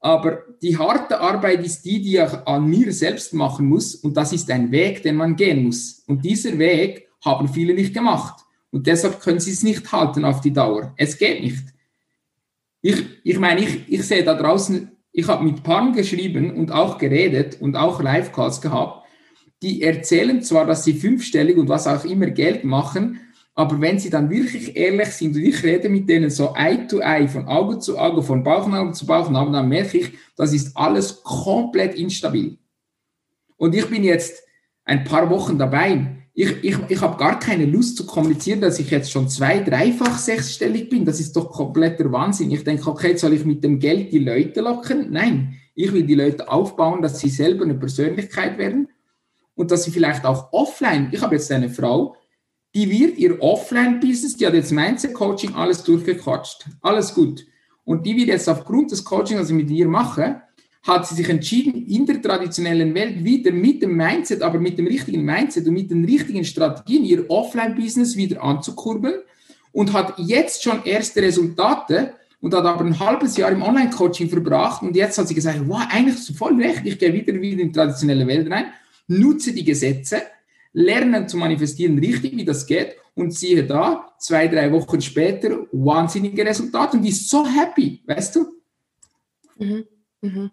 Aber 0.00 0.42
die 0.62 0.76
harte 0.76 1.20
Arbeit 1.20 1.64
ist 1.64 1.84
die, 1.84 2.00
die 2.02 2.16
ich 2.16 2.32
an 2.46 2.66
mir 2.66 2.92
selbst 2.92 3.32
machen 3.34 3.68
muss. 3.68 3.94
Und 3.94 4.16
das 4.16 4.32
ist 4.32 4.50
ein 4.50 4.70
Weg, 4.72 5.02
den 5.02 5.16
man 5.16 5.36
gehen 5.36 5.64
muss. 5.64 6.02
Und 6.06 6.24
dieser 6.24 6.58
Weg 6.58 7.08
haben 7.24 7.48
viele 7.48 7.74
nicht 7.74 7.94
gemacht. 7.94 8.44
Und 8.70 8.86
deshalb 8.86 9.20
können 9.20 9.40
sie 9.40 9.52
es 9.52 9.62
nicht 9.62 9.90
halten 9.92 10.24
auf 10.24 10.40
die 10.40 10.52
Dauer. 10.52 10.92
Es 10.96 11.16
geht 11.16 11.42
nicht. 11.42 11.64
Ich, 12.82 13.02
ich 13.22 13.38
meine, 13.38 13.62
ich, 13.62 13.88
ich 13.88 14.02
sehe 14.02 14.24
da 14.24 14.34
draußen, 14.34 14.90
ich 15.12 15.28
habe 15.28 15.44
mit 15.44 15.62
Paaren 15.62 15.92
geschrieben 15.92 16.50
und 16.50 16.72
auch 16.72 16.98
geredet 16.98 17.60
und 17.60 17.76
auch 17.76 18.02
Live-Calls 18.02 18.60
gehabt, 18.60 19.03
die 19.64 19.82
erzählen 19.82 20.42
zwar, 20.42 20.66
dass 20.66 20.84
sie 20.84 20.94
fünfstellig 20.94 21.56
und 21.56 21.68
was 21.68 21.86
auch 21.86 22.04
immer 22.04 22.26
Geld 22.26 22.64
machen, 22.64 23.20
aber 23.54 23.80
wenn 23.80 23.98
sie 23.98 24.10
dann 24.10 24.30
wirklich 24.30 24.76
ehrlich 24.76 25.08
sind 25.08 25.36
und 25.36 25.42
ich 25.42 25.62
rede 25.62 25.88
mit 25.88 26.08
denen 26.08 26.30
so 26.30 26.54
Eye 26.56 26.86
to 26.86 27.00
Eye, 27.00 27.28
von 27.28 27.46
Auge 27.46 27.78
zu 27.78 27.98
Auge, 27.98 28.22
von 28.22 28.42
Bauchnabel 28.42 28.94
zu 28.94 29.06
Bauchnabel, 29.06 29.52
dann 29.52 29.68
merke 29.68 29.98
ich, 29.98 30.12
das 30.36 30.52
ist 30.52 30.76
alles 30.76 31.22
komplett 31.22 31.94
instabil. 31.94 32.58
Und 33.56 33.74
ich 33.74 33.86
bin 33.86 34.04
jetzt 34.04 34.42
ein 34.84 35.04
paar 35.04 35.30
Wochen 35.30 35.56
dabei 35.58 36.24
ich, 36.36 36.64
ich, 36.64 36.76
ich 36.88 37.00
habe 37.00 37.16
gar 37.16 37.38
keine 37.38 37.64
Lust 37.64 37.96
zu 37.96 38.06
kommunizieren, 38.06 38.60
dass 38.60 38.80
ich 38.80 38.90
jetzt 38.90 39.12
schon 39.12 39.28
zwei, 39.28 39.60
dreifach 39.60 40.18
sechsstellig 40.18 40.88
bin. 40.88 41.04
Das 41.04 41.20
ist 41.20 41.36
doch 41.36 41.50
kompletter 41.50 42.10
Wahnsinn. 42.10 42.50
Ich 42.50 42.64
denke, 42.64 42.90
okay, 42.90 43.16
soll 43.16 43.34
ich 43.34 43.44
mit 43.44 43.62
dem 43.62 43.78
Geld 43.78 44.12
die 44.12 44.18
Leute 44.18 44.60
locken? 44.60 45.12
Nein, 45.12 45.54
ich 45.76 45.92
will 45.92 46.02
die 46.02 46.16
Leute 46.16 46.50
aufbauen, 46.50 47.02
dass 47.02 47.20
sie 47.20 47.28
selber 47.28 47.64
eine 47.64 47.74
Persönlichkeit 47.74 48.58
werden 48.58 48.88
und 49.54 49.70
dass 49.70 49.84
sie 49.84 49.90
vielleicht 49.90 50.24
auch 50.24 50.52
offline, 50.52 51.08
ich 51.12 51.22
habe 51.22 51.36
jetzt 51.36 51.50
eine 51.52 51.68
Frau, 51.68 52.16
die 52.74 52.90
wird 52.90 53.18
ihr 53.18 53.40
Offline-Business, 53.40 54.36
die 54.36 54.46
hat 54.46 54.54
jetzt 54.54 54.72
Mindset-Coaching 54.72 55.54
alles 55.54 55.84
durchgequatscht. 55.84 56.66
Alles 56.80 57.14
gut. 57.14 57.46
Und 57.84 58.04
die 58.04 58.16
wird 58.16 58.28
jetzt 58.28 58.48
aufgrund 58.48 58.90
des 58.90 59.04
Coachings, 59.04 59.40
was 59.40 59.50
ich 59.50 59.56
mit 59.56 59.70
ihr 59.70 59.86
mache, 59.86 60.42
hat 60.82 61.06
sie 61.06 61.14
sich 61.14 61.28
entschieden, 61.28 61.86
in 61.86 62.04
der 62.04 62.20
traditionellen 62.20 62.94
Welt 62.94 63.24
wieder 63.24 63.52
mit 63.52 63.82
dem 63.82 63.96
Mindset, 63.96 64.42
aber 64.42 64.58
mit 64.58 64.78
dem 64.78 64.86
richtigen 64.86 65.24
Mindset 65.24 65.66
und 65.66 65.74
mit 65.74 65.90
den 65.90 66.04
richtigen 66.04 66.44
Strategien 66.44 67.04
ihr 67.04 67.30
Offline-Business 67.30 68.16
wieder 68.16 68.42
anzukurbeln 68.42 69.20
und 69.72 69.92
hat 69.92 70.18
jetzt 70.18 70.62
schon 70.62 70.84
erste 70.84 71.22
Resultate 71.22 72.14
und 72.40 72.54
hat 72.54 72.64
aber 72.64 72.84
ein 72.84 72.98
halbes 72.98 73.36
Jahr 73.38 73.50
im 73.50 73.62
Online-Coaching 73.62 74.28
verbracht 74.28 74.82
und 74.82 74.94
jetzt 74.94 75.16
hat 75.16 75.28
sie 75.28 75.34
gesagt, 75.34 75.60
wow, 75.66 75.82
eigentlich 75.90 76.16
hast 76.16 76.28
du 76.28 76.34
voll 76.34 76.60
recht, 76.60 76.82
ich 76.84 76.98
gehe 76.98 77.12
wieder 77.12 77.32
wieder 77.40 77.62
in 77.62 77.68
die 77.68 77.72
traditionelle 77.72 78.26
Welt 78.26 78.50
rein, 78.50 78.66
nutze 79.06 79.52
die 79.52 79.64
Gesetze, 79.64 80.22
lerne 80.72 81.26
zu 81.26 81.36
manifestieren 81.36 81.98
richtig, 81.98 82.36
wie 82.36 82.44
das 82.44 82.66
geht 82.66 82.96
und 83.14 83.32
siehe 83.32 83.64
da, 83.64 84.14
zwei, 84.18 84.48
drei 84.48 84.72
Wochen 84.72 85.00
später, 85.00 85.66
wahnsinnige 85.72 86.44
Resultate 86.44 86.96
und 86.96 87.02
die 87.02 87.10
ist 87.10 87.30
so 87.30 87.46
happy, 87.46 88.02
weißt 88.06 88.36
du? 88.36 88.46
Mhm. 89.58 89.84
Mhm. 90.20 90.50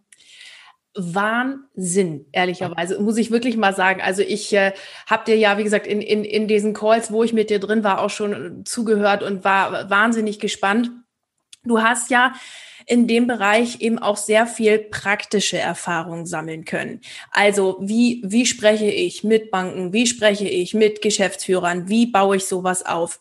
Wahnsinn, 0.96 2.26
ehrlicherweise, 2.34 3.00
muss 3.02 3.18
ich 3.18 3.32
wirklich 3.32 3.56
mal 3.56 3.74
sagen. 3.74 4.02
Also 4.02 4.22
ich 4.24 4.52
äh, 4.54 4.74
habe 5.08 5.24
dir 5.26 5.38
ja, 5.38 5.58
wie 5.58 5.64
gesagt, 5.64 5.88
in, 5.88 6.02
in, 6.02 6.26
in 6.26 6.48
diesen 6.48 6.74
Calls, 6.74 7.12
wo 7.12 7.24
ich 7.24 7.32
mit 7.32 7.50
dir 7.50 7.60
drin 7.60 7.84
war, 7.84 8.02
auch 8.02 8.10
schon 8.10 8.34
äh, 8.34 8.64
zugehört 8.66 9.24
und 9.24 9.46
war 9.46 9.90
wahnsinnig 9.90 10.40
gespannt. 10.40 10.92
Du 11.64 11.82
hast 11.82 12.10
ja 12.10 12.34
in 12.88 13.08
dem 13.08 13.28
Bereich 13.28 13.82
eben 13.82 14.00
auch 14.00 14.18
sehr 14.18 14.48
viel 14.48 14.80
praktische 14.80 15.58
Erfahrung 15.58 16.26
sammeln 16.26 16.66
können. 16.66 17.02
Also 17.32 17.78
wie, 17.82 18.22
wie 18.26 18.46
spreche 18.46 18.90
ich 18.90 19.24
mit 19.24 19.52
Banken, 19.52 19.94
wie 19.94 20.08
spreche 20.08 20.48
ich 20.48 20.74
mit 20.74 21.02
Geschäftsführern, 21.02 21.88
wie 21.88 22.08
baue 22.08 22.38
ich 22.38 22.46
sowas 22.46 22.86
auf? 22.86 23.20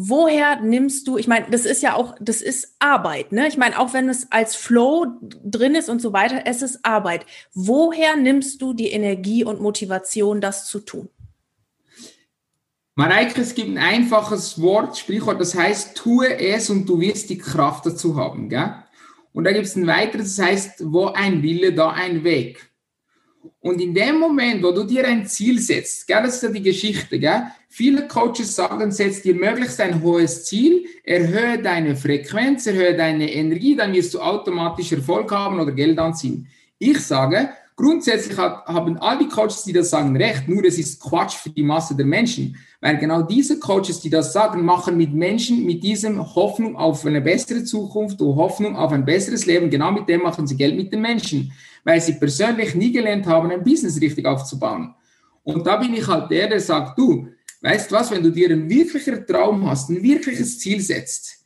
woher 0.00 0.60
nimmst 0.60 1.08
du, 1.08 1.18
ich 1.18 1.26
meine, 1.26 1.46
das 1.50 1.64
ist 1.64 1.82
ja 1.82 1.94
auch, 1.94 2.14
das 2.20 2.40
ist 2.40 2.76
Arbeit, 2.78 3.32
ne? 3.32 3.48
Ich 3.48 3.56
meine, 3.56 3.80
auch 3.80 3.92
wenn 3.92 4.08
es 4.08 4.30
als 4.30 4.54
Flow 4.54 5.06
drin 5.20 5.74
ist 5.74 5.88
und 5.88 6.00
so 6.00 6.12
weiter, 6.12 6.42
es 6.44 6.62
ist 6.62 6.84
Arbeit. 6.84 7.26
Woher 7.52 8.16
nimmst 8.16 8.62
du 8.62 8.74
die 8.74 8.92
Energie 8.92 9.44
und 9.44 9.60
Motivation, 9.60 10.40
das 10.40 10.66
zu 10.66 10.78
tun? 10.78 11.08
Mareike, 12.98 13.42
es 13.42 13.54
gibt 13.54 13.68
ein 13.68 13.78
einfaches 13.78 14.60
Wort, 14.60 14.98
Sprichwort, 14.98 15.40
das 15.40 15.54
heißt, 15.54 15.96
tue 15.96 16.36
es 16.36 16.68
und 16.68 16.88
du 16.88 16.98
wirst 16.98 17.30
die 17.30 17.38
Kraft 17.38 17.86
dazu 17.86 18.16
haben, 18.16 18.48
gell? 18.48 18.74
Und 19.32 19.44
da 19.44 19.52
gibt 19.52 19.66
es 19.66 19.76
ein 19.76 19.86
weiteres, 19.86 20.34
das 20.34 20.44
heißt, 20.44 20.72
wo 20.92 21.06
ein 21.06 21.40
Wille, 21.40 21.72
da 21.72 21.90
ein 21.90 22.24
Weg. 22.24 22.72
Und 23.60 23.80
in 23.80 23.94
dem 23.94 24.18
Moment, 24.18 24.64
wo 24.64 24.72
du 24.72 24.82
dir 24.82 25.06
ein 25.06 25.28
Ziel 25.28 25.60
setzt, 25.60 26.08
gell, 26.08 26.24
das 26.24 26.34
ist 26.34 26.42
ja 26.42 26.48
die 26.48 26.60
Geschichte, 26.60 27.20
gell? 27.20 27.44
viele 27.68 28.08
Coaches 28.08 28.56
sagen, 28.56 28.90
setz 28.90 29.22
dir 29.22 29.36
möglichst 29.36 29.80
ein 29.80 30.02
hohes 30.02 30.46
Ziel, 30.46 30.84
erhöhe 31.04 31.62
deine 31.62 31.94
Frequenz, 31.94 32.66
erhöhe 32.66 32.96
deine 32.96 33.32
Energie, 33.32 33.76
dann 33.76 33.92
wirst 33.92 34.14
du 34.14 34.20
automatisch 34.20 34.90
Erfolg 34.90 35.30
haben 35.30 35.60
oder 35.60 35.70
Geld 35.70 36.00
anziehen. 36.00 36.48
Ich 36.80 36.98
sage, 36.98 37.50
grundsätzlich 37.78 38.36
hat, 38.36 38.66
haben 38.66 38.98
all 38.98 39.18
die 39.18 39.28
Coaches, 39.28 39.64
die 39.64 39.72
das 39.72 39.88
sagen, 39.88 40.14
recht, 40.14 40.46
nur 40.48 40.62
es 40.64 40.78
ist 40.78 41.00
Quatsch 41.00 41.36
für 41.36 41.48
die 41.48 41.62
Masse 41.62 41.96
der 41.96 42.04
Menschen. 42.04 42.56
Weil 42.82 42.98
genau 42.98 43.22
diese 43.22 43.58
Coaches, 43.58 44.00
die 44.00 44.10
das 44.10 44.34
sagen, 44.34 44.62
machen 44.62 44.98
mit 44.98 45.14
Menschen 45.14 45.64
mit 45.64 45.82
diesem 45.82 46.22
Hoffnung 46.34 46.76
auf 46.76 47.06
eine 47.06 47.22
bessere 47.22 47.64
Zukunft 47.64 48.20
und 48.20 48.36
Hoffnung 48.36 48.76
auf 48.76 48.92
ein 48.92 49.06
besseres 49.06 49.46
Leben. 49.46 49.70
Genau 49.70 49.90
mit 49.90 50.06
dem 50.08 50.22
machen 50.22 50.46
sie 50.46 50.56
Geld 50.56 50.76
mit 50.76 50.92
den 50.92 51.00
Menschen 51.00 51.50
weil 51.88 52.02
sie 52.02 52.12
persönlich 52.12 52.74
nie 52.74 52.92
gelernt 52.92 53.26
haben, 53.26 53.50
ein 53.50 53.64
Business 53.64 53.98
richtig 53.98 54.26
aufzubauen. 54.26 54.94
Und 55.42 55.66
da 55.66 55.76
bin 55.76 55.94
ich 55.94 56.06
halt 56.06 56.30
der, 56.30 56.46
der 56.46 56.60
sagt, 56.60 56.98
du, 56.98 57.28
weißt 57.62 57.90
was, 57.92 58.10
wenn 58.10 58.22
du 58.22 58.30
dir 58.30 58.50
ein 58.50 58.68
wirklicher 58.68 59.24
Traum 59.24 59.66
hast, 59.66 59.88
ein 59.88 60.02
wirkliches 60.02 60.58
Ziel 60.58 60.82
setzt, 60.82 61.37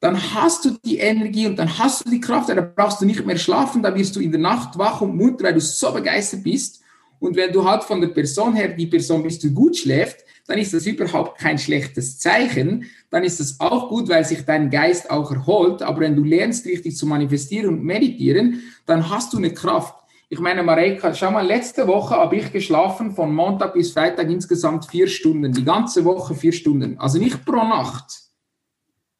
dann 0.00 0.34
hast 0.34 0.64
du 0.64 0.70
die 0.84 0.98
Energie 0.98 1.46
und 1.46 1.58
dann 1.58 1.78
hast 1.78 2.06
du 2.06 2.10
die 2.10 2.20
Kraft, 2.20 2.48
dann 2.48 2.72
brauchst 2.74 3.00
du 3.00 3.04
nicht 3.04 3.24
mehr 3.24 3.36
schlafen, 3.36 3.82
da 3.82 3.94
wirst 3.94 4.16
du 4.16 4.20
in 4.20 4.32
der 4.32 4.40
Nacht 4.40 4.78
wach 4.78 5.02
und 5.02 5.14
munter, 5.14 5.44
weil 5.44 5.54
du 5.54 5.60
so 5.60 5.92
begeistert 5.92 6.42
bist. 6.42 6.80
Und 7.18 7.36
wenn 7.36 7.52
du 7.52 7.68
halt 7.68 7.84
von 7.84 8.00
der 8.00 8.08
Person 8.08 8.54
her 8.54 8.68
die 8.68 8.86
Person 8.86 9.22
bist, 9.22 9.42
die 9.42 9.50
gut 9.50 9.76
schläft, 9.76 10.24
dann 10.46 10.58
ist 10.58 10.72
das 10.72 10.86
überhaupt 10.86 11.38
kein 11.38 11.58
schlechtes 11.58 12.18
Zeichen. 12.18 12.86
Dann 13.10 13.24
ist 13.24 13.40
das 13.40 13.60
auch 13.60 13.90
gut, 13.90 14.08
weil 14.08 14.24
sich 14.24 14.44
dein 14.46 14.70
Geist 14.70 15.10
auch 15.10 15.30
erholt. 15.30 15.82
Aber 15.82 16.00
wenn 16.00 16.16
du 16.16 16.24
lernst, 16.24 16.64
richtig 16.66 16.96
zu 16.96 17.06
manifestieren 17.06 17.68
und 17.68 17.84
meditieren, 17.84 18.62
dann 18.86 19.10
hast 19.10 19.34
du 19.34 19.36
eine 19.36 19.52
Kraft. 19.52 19.94
Ich 20.30 20.40
meine, 20.40 20.62
Mareka, 20.62 21.12
schau 21.12 21.30
mal, 21.30 21.46
letzte 21.46 21.86
Woche 21.86 22.16
habe 22.16 22.36
ich 22.36 22.52
geschlafen 22.52 23.12
von 23.12 23.34
Montag 23.34 23.74
bis 23.74 23.92
Freitag 23.92 24.30
insgesamt 24.30 24.86
vier 24.86 25.08
Stunden. 25.08 25.52
Die 25.52 25.64
ganze 25.64 26.04
Woche 26.04 26.34
vier 26.34 26.52
Stunden. 26.52 26.98
Also 26.98 27.18
nicht 27.18 27.44
pro 27.44 27.56
Nacht. 27.56 28.29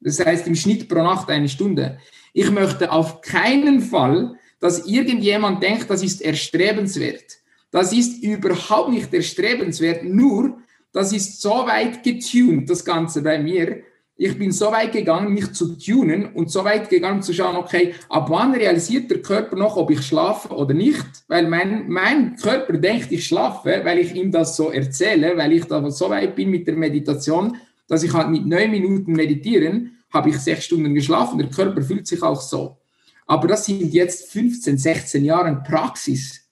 Das 0.00 0.24
heißt 0.24 0.46
im 0.46 0.54
Schnitt 0.54 0.88
pro 0.88 1.02
Nacht 1.02 1.28
eine 1.28 1.48
Stunde. 1.48 1.98
Ich 2.32 2.50
möchte 2.50 2.90
auf 2.90 3.20
keinen 3.20 3.80
Fall, 3.80 4.36
dass 4.60 4.86
irgendjemand 4.86 5.62
denkt, 5.62 5.90
das 5.90 6.02
ist 6.02 6.22
erstrebenswert. 6.22 7.38
Das 7.70 7.92
ist 7.92 8.22
überhaupt 8.22 8.90
nicht 8.90 9.12
erstrebenswert, 9.12 10.04
nur 10.04 10.58
das 10.92 11.12
ist 11.12 11.40
so 11.40 11.50
weit 11.50 12.02
getuned, 12.02 12.68
das 12.68 12.84
Ganze 12.84 13.22
bei 13.22 13.38
mir. 13.38 13.82
Ich 14.16 14.36
bin 14.36 14.52
so 14.52 14.70
weit 14.70 14.92
gegangen, 14.92 15.32
mich 15.32 15.52
zu 15.52 15.78
tunen 15.78 16.34
und 16.34 16.50
so 16.50 16.62
weit 16.64 16.90
gegangen 16.90 17.22
zu 17.22 17.32
schauen, 17.32 17.56
okay, 17.56 17.94
ab 18.08 18.28
wann 18.28 18.52
realisiert 18.52 19.10
der 19.10 19.22
Körper 19.22 19.56
noch, 19.56 19.76
ob 19.76 19.90
ich 19.90 20.02
schlafe 20.02 20.50
oder 20.50 20.74
nicht? 20.74 21.06
Weil 21.28 21.48
mein, 21.48 21.88
mein 21.88 22.36
Körper 22.36 22.74
denkt, 22.74 23.12
ich 23.12 23.26
schlafe, 23.26 23.80
weil 23.82 23.98
ich 23.98 24.14
ihm 24.14 24.30
das 24.30 24.56
so 24.56 24.70
erzähle, 24.70 25.38
weil 25.38 25.52
ich 25.52 25.64
da 25.64 25.90
so 25.90 26.10
weit 26.10 26.34
bin 26.34 26.50
mit 26.50 26.66
der 26.66 26.76
Meditation, 26.76 27.56
dass 27.90 28.05
ich 28.05 28.12
halt 28.12 28.31
mit 28.31 28.46
neun 28.46 28.70
Minuten 28.70 29.12
meditieren 29.12 29.96
habe 30.12 30.31
ich 30.31 30.38
sechs 30.38 30.64
Stunden 30.64 30.94
geschlafen. 30.94 31.38
Der 31.38 31.48
Körper 31.48 31.83
fühlt 31.83 32.07
sich 32.07 32.22
auch 32.22 32.40
so. 32.40 32.79
Aber 33.26 33.48
das 33.48 33.64
sind 33.64 33.92
jetzt 33.92 34.31
15, 34.33 34.76
16 34.76 35.24
Jahre 35.24 35.62
Praxis. 35.66 36.48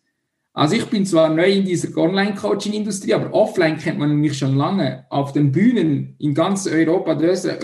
Also 0.52 0.74
ich 0.74 0.86
bin 0.86 1.06
zwar 1.06 1.28
neu 1.28 1.52
in 1.52 1.64
dieser 1.64 1.96
Online-Coaching-Industrie, 1.96 3.14
aber 3.14 3.32
offline 3.32 3.78
kennt 3.78 3.98
man 3.98 4.14
mich 4.16 4.38
schon 4.38 4.56
lange. 4.56 5.06
Auf 5.10 5.32
den 5.32 5.52
Bühnen 5.52 6.16
in 6.18 6.34
ganz 6.34 6.66
Europa, 6.66 7.12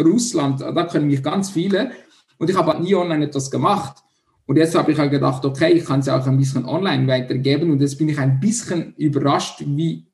Russland, 0.00 0.60
da 0.60 0.84
können 0.84 1.08
mich 1.08 1.22
ganz 1.22 1.50
viele. 1.50 1.90
Und 2.38 2.50
ich 2.50 2.56
habe 2.56 2.72
halt 2.72 2.82
nie 2.82 2.94
online 2.94 3.26
etwas 3.26 3.50
gemacht. 3.50 4.02
Und 4.46 4.56
jetzt 4.56 4.74
habe 4.74 4.92
ich 4.92 4.98
halt 4.98 5.10
gedacht, 5.10 5.44
okay, 5.44 5.72
ich 5.72 5.84
kann 5.84 6.00
es 6.00 6.08
auch 6.08 6.26
ein 6.26 6.36
bisschen 6.36 6.64
online 6.64 7.06
weitergeben. 7.08 7.70
Und 7.70 7.80
jetzt 7.80 7.98
bin 7.98 8.08
ich 8.08 8.18
ein 8.18 8.38
bisschen 8.38 8.94
überrascht, 8.96 9.62
wie, 9.66 10.06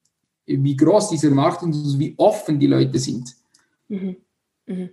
wie 0.47 0.77
groß 0.77 1.11
dieser 1.11 1.31
Markt 1.31 1.63
ist 1.63 1.67
und 1.69 1.99
wie 1.99 2.15
offen 2.17 2.59
die 2.59 2.67
Leute 2.67 2.99
sind. 2.99 3.40
Mhm. 3.91 4.17
Mhm. 4.67 4.91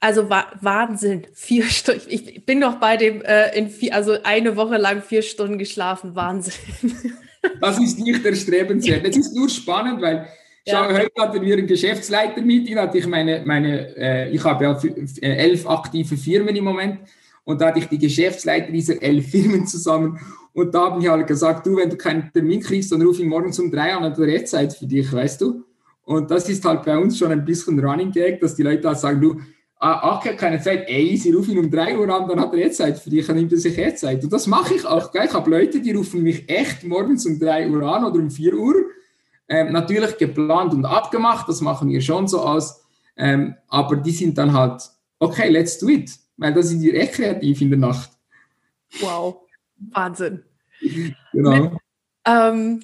Also 0.00 0.28
wa 0.28 0.46
Wahnsinn, 0.60 1.28
vier 1.32 1.64
Stunden. 1.64 2.02
Ich 2.08 2.44
bin 2.44 2.58
noch 2.58 2.80
bei 2.80 2.96
dem, 2.96 3.22
äh, 3.22 3.56
in 3.56 3.68
vier, 3.68 3.94
also 3.94 4.16
eine 4.24 4.56
Woche 4.56 4.76
lang 4.76 5.02
vier 5.02 5.22
Stunden 5.22 5.58
geschlafen, 5.58 6.16
Wahnsinn. 6.16 6.54
Das 7.60 7.76
ist 7.76 7.98
nicht 7.98 8.24
erstrebenswert. 8.24 9.04
Es 9.04 9.16
ist 9.16 9.34
nur 9.34 9.48
spannend, 9.48 10.00
weil 10.00 10.28
ja. 10.64 10.84
Schau, 10.84 10.94
heute 10.94 11.10
hatten 11.18 11.42
wir 11.42 11.56
einen 11.56 11.66
Geschäftsleiter 11.66 12.40
mit, 12.40 12.68
den 12.68 12.78
hatte 12.78 12.98
ich 12.98 13.06
meine, 13.08 13.42
meine 13.44 13.96
äh, 13.96 14.30
ich 14.30 14.44
habe 14.44 14.62
ja 14.62 14.80
äh, 15.20 15.36
elf 15.36 15.66
aktive 15.66 16.16
Firmen 16.16 16.54
im 16.54 16.62
Moment 16.62 17.00
und 17.42 17.60
da 17.60 17.66
hatte 17.66 17.80
ich 17.80 17.86
die 17.86 17.98
Geschäftsleiter 17.98 18.70
dieser 18.70 19.02
elf 19.02 19.28
Firmen 19.28 19.66
zusammen 19.66 20.20
und 20.52 20.72
da 20.72 20.82
haben 20.82 21.00
ich 21.00 21.08
halt 21.08 21.26
gesagt, 21.26 21.66
du, 21.66 21.78
wenn 21.78 21.90
du 21.90 21.96
keinen 21.96 22.32
Termin 22.32 22.60
kriegst, 22.60 22.92
dann 22.92 23.02
ruf 23.02 23.18
ich 23.18 23.26
morgens 23.26 23.58
um 23.58 23.72
drei 23.72 23.92
an, 23.92 24.02
dann 24.02 24.32
hat 24.32 24.48
Zeit 24.48 24.72
für 24.72 24.86
dich, 24.86 25.12
weißt 25.12 25.40
du? 25.40 25.64
Und 26.12 26.30
das 26.30 26.48
ist 26.48 26.64
halt 26.64 26.84
bei 26.84 26.96
uns 26.98 27.18
schon 27.18 27.32
ein 27.32 27.44
bisschen 27.44 27.78
Running 27.78 28.12
Gag, 28.12 28.40
dass 28.40 28.54
die 28.54 28.62
Leute 28.62 28.88
halt 28.88 28.98
sagen, 28.98 29.20
du, 29.20 29.40
ach, 29.78 30.20
ich 30.22 30.28
habe 30.28 30.36
keine 30.36 30.60
Zeit, 30.60 30.88
ey, 30.88 31.16
sie 31.16 31.32
rufen 31.32 31.52
ihn 31.52 31.58
um 31.58 31.70
drei 31.70 31.98
Uhr 31.98 32.08
an, 32.08 32.28
dann 32.28 32.40
hat 32.40 32.52
er 32.52 32.60
jetzt 32.60 32.76
Zeit 32.76 32.98
für 32.98 33.10
dich, 33.10 33.26
dann 33.26 33.36
nimmt 33.36 33.52
er 33.52 33.58
sich 33.58 33.76
jetzt 33.76 34.00
Zeit. 34.00 34.22
Und 34.22 34.32
das 34.32 34.46
mache 34.46 34.74
ich 34.74 34.84
auch, 34.84 35.10
gell? 35.10 35.24
Ich 35.26 35.34
habe 35.34 35.50
Leute, 35.50 35.80
die 35.80 35.92
rufen 35.92 36.22
mich 36.22 36.48
echt 36.48 36.84
morgens 36.84 37.26
um 37.26 37.38
drei 37.38 37.68
Uhr 37.68 37.82
an 37.82 38.04
oder 38.04 38.18
um 38.20 38.30
vier 38.30 38.54
Uhr. 38.54 38.76
Ähm, 39.48 39.72
natürlich 39.72 40.16
geplant 40.16 40.72
und 40.72 40.84
abgemacht, 40.84 41.48
das 41.48 41.60
machen 41.60 41.90
wir 41.90 42.00
schon 42.00 42.28
so 42.28 42.40
aus. 42.40 42.84
Ähm, 43.16 43.56
aber 43.68 43.96
die 43.96 44.12
sind 44.12 44.38
dann 44.38 44.52
halt, 44.52 44.82
okay, 45.18 45.48
let's 45.48 45.78
do 45.78 45.88
it. 45.88 46.10
Weil 46.36 46.54
da 46.54 46.62
sind 46.62 46.80
wir 46.80 46.94
echt 46.94 47.14
kreativ 47.14 47.60
in 47.60 47.70
der 47.70 47.78
Nacht. 47.78 48.10
Wow, 49.00 49.42
Wahnsinn. 49.92 50.42
Genau. 51.32 51.78
ähm, 52.26 52.80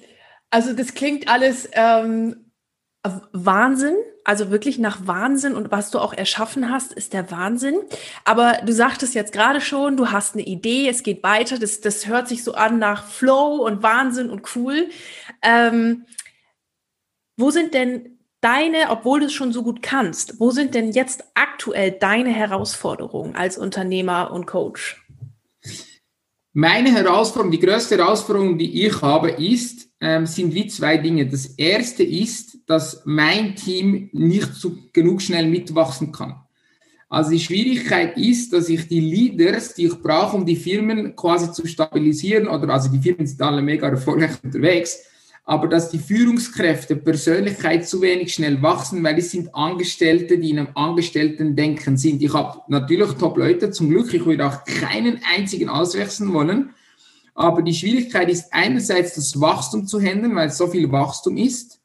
also 0.49 0.73
das 0.73 0.93
klingt 0.93 1.27
alles 1.27 1.69
ähm, 1.73 2.48
Wahnsinn, 3.03 3.95
also 4.25 4.51
wirklich 4.51 4.77
nach 4.77 5.07
Wahnsinn 5.07 5.55
und 5.55 5.71
was 5.71 5.89
du 5.89 5.99
auch 5.99 6.13
erschaffen 6.13 6.69
hast, 6.69 6.91
ist 6.91 7.13
der 7.13 7.31
Wahnsinn. 7.31 7.75
Aber 8.25 8.59
du 8.65 8.73
sagtest 8.73 9.15
jetzt 9.15 9.31
gerade 9.31 9.61
schon, 9.61 9.95
du 9.95 10.11
hast 10.11 10.35
eine 10.35 10.43
Idee, 10.43 10.89
es 10.89 11.03
geht 11.03 11.23
weiter, 11.23 11.57
das, 11.57 11.79
das 11.79 12.07
hört 12.07 12.27
sich 12.27 12.43
so 12.43 12.53
an 12.53 12.77
nach 12.77 13.05
Flow 13.05 13.65
und 13.65 13.83
Wahnsinn 13.83 14.29
und 14.29 14.55
cool. 14.55 14.89
Ähm, 15.41 16.05
wo 17.37 17.51
sind 17.51 17.73
denn 17.73 18.19
deine, 18.41 18.89
obwohl 18.89 19.21
du 19.21 19.27
es 19.27 19.33
schon 19.33 19.53
so 19.53 19.63
gut 19.63 19.81
kannst, 19.81 20.39
wo 20.39 20.51
sind 20.51 20.75
denn 20.75 20.91
jetzt 20.91 21.23
aktuell 21.35 21.91
deine 21.91 22.31
Herausforderungen 22.31 23.35
als 23.35 23.57
Unternehmer 23.57 24.31
und 24.31 24.45
Coach? 24.45 25.05
Meine 26.51 26.91
Herausforderung, 26.91 27.51
die 27.51 27.59
größte 27.59 27.97
Herausforderung, 27.97 28.57
die 28.57 28.85
ich 28.85 29.01
habe, 29.01 29.31
ist, 29.31 29.88
ähm, 30.01 30.25
sind 30.25 30.53
wie 30.53 30.67
zwei 30.67 30.97
Dinge. 30.97 31.27
Das 31.27 31.45
erste 31.45 32.03
ist, 32.03 32.57
dass 32.65 33.01
mein 33.05 33.55
Team 33.55 34.09
nicht 34.13 34.53
so 34.53 34.77
genug 34.93 35.21
schnell 35.21 35.47
mitwachsen 35.47 36.11
kann. 36.11 36.35
Also 37.09 37.31
die 37.31 37.39
Schwierigkeit 37.39 38.17
ist, 38.17 38.53
dass 38.53 38.69
ich 38.69 38.87
die 38.87 38.99
Leaders, 38.99 39.73
die 39.73 39.87
ich 39.87 39.99
brauche, 39.99 40.37
um 40.37 40.45
die 40.45 40.55
Firmen 40.55 41.15
quasi 41.15 41.51
zu 41.51 41.65
stabilisieren, 41.65 42.47
oder 42.47 42.69
also 42.69 42.89
die 42.89 42.99
Firmen 42.99 43.25
sind 43.25 43.41
alle 43.41 43.63
mega 43.63 43.89
erfolgreich 43.89 44.31
unterwegs, 44.43 44.99
aber 45.43 45.67
dass 45.67 45.89
die 45.89 45.97
Führungskräfte 45.97 46.95
Persönlichkeit 46.95 47.89
zu 47.89 48.03
wenig 48.03 48.35
schnell 48.35 48.61
wachsen, 48.61 49.03
weil 49.03 49.17
es 49.17 49.31
sind 49.31 49.55
Angestellte, 49.55 50.37
die 50.37 50.51
in 50.51 50.59
einem 50.59 50.69
Angestellten-Denken 50.75 51.97
sind. 51.97 52.21
Ich 52.21 52.31
habe 52.31 52.61
natürlich 52.67 53.13
Top-Leute, 53.13 53.71
zum 53.71 53.89
Glück, 53.89 54.13
ich 54.13 54.23
würde 54.27 54.45
auch 54.45 54.63
keinen 54.63 55.19
einzigen 55.35 55.67
auswechseln 55.67 56.31
wollen, 56.31 56.69
aber 57.39 57.61
die 57.61 57.73
Schwierigkeit 57.73 58.29
ist 58.29 58.51
einerseits 58.51 59.15
das 59.15 59.39
Wachstum 59.39 59.87
zu 59.87 60.01
handeln, 60.01 60.35
weil 60.35 60.49
so 60.49 60.67
viel 60.67 60.91
Wachstum 60.91 61.37
ist. 61.37 61.79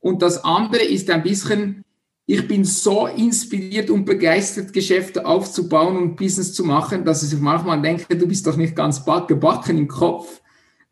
Und 0.00 0.20
das 0.20 0.42
andere 0.42 0.82
ist 0.82 1.08
ein 1.10 1.22
bisschen, 1.22 1.84
ich 2.26 2.48
bin 2.48 2.64
so 2.64 3.06
inspiriert 3.06 3.88
und 3.88 4.04
begeistert, 4.04 4.72
Geschäfte 4.72 5.24
aufzubauen 5.24 5.96
und 5.96 6.16
Business 6.16 6.54
zu 6.54 6.64
machen, 6.64 7.04
dass 7.04 7.22
ich 7.22 7.38
manchmal 7.38 7.80
denke, 7.80 8.16
du 8.16 8.26
bist 8.26 8.48
doch 8.48 8.56
nicht 8.56 8.74
ganz 8.74 9.04
gebacken 9.04 9.78
im 9.78 9.86
Kopf. 9.86 10.40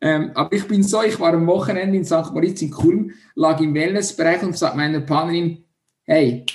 Ähm, 0.01 0.31
aber 0.35 0.53
ich 0.53 0.69
bin 0.69 0.85
so, 0.85 1.03
ich 1.03 1.19
war 1.19 1.35
am 1.35 1.49
Wochenende 1.49 1.97
in 1.97 2.05
St. 2.05 2.33
Moritz 2.33 2.63
in 2.63 2.71
Kulm, 2.71 3.11
lag 3.35 3.61
im 3.61 3.75
Wellnessbereich 3.75 4.45
und 4.45 4.57
sagte 4.57 4.77
meiner 4.77 5.01
Partnerin, 5.01 5.65
hey, 6.05 6.47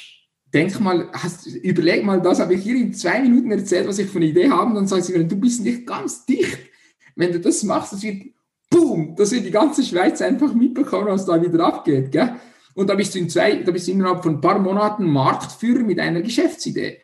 denk 0.53 0.79
mal, 0.79 1.09
hast, 1.11 1.45
überleg 1.47 2.05
mal, 2.05 2.21
das 2.21 2.39
habe 2.39 2.53
ich 2.53 2.63
hier 2.63 2.77
in 2.77 2.93
zwei 2.93 3.19
Minuten 3.19 3.51
erzählt, 3.51 3.85
was 3.85 3.99
ich 3.99 4.07
für 4.07 4.19
eine 4.19 4.27
Idee 4.27 4.49
habe. 4.49 4.69
Und 4.69 4.75
dann 4.75 4.87
sagt 4.87 5.03
sie 5.03 5.17
mir, 5.17 5.25
du 5.25 5.35
bist 5.35 5.61
nicht 5.61 5.85
ganz 5.85 6.25
dicht. 6.25 6.72
Wenn 7.15 7.31
du 7.31 7.39
das 7.39 7.63
machst, 7.63 7.93
das 7.93 8.03
wird, 8.03 8.23
boom, 8.69 9.15
das 9.15 9.31
wird 9.31 9.45
die 9.45 9.51
ganze 9.51 9.83
Schweiz 9.83 10.21
einfach 10.21 10.53
mitbekommen, 10.53 11.07
was 11.07 11.25
da 11.25 11.41
wieder 11.41 11.65
abgeht. 11.65 12.11
Gell? 12.11 12.35
Und 12.73 12.89
da 12.89 12.95
bist 12.95 13.13
du 13.13 13.19
in 13.19 13.29
zwei, 13.29 13.57
da 13.57 13.71
bist 13.71 13.87
du 13.87 13.91
innerhalb 13.91 14.23
von 14.23 14.35
ein 14.35 14.41
paar 14.41 14.59
Monaten 14.59 15.05
Marktführer 15.05 15.83
mit 15.83 15.99
einer 15.99 16.21
Geschäftsidee. 16.21 16.99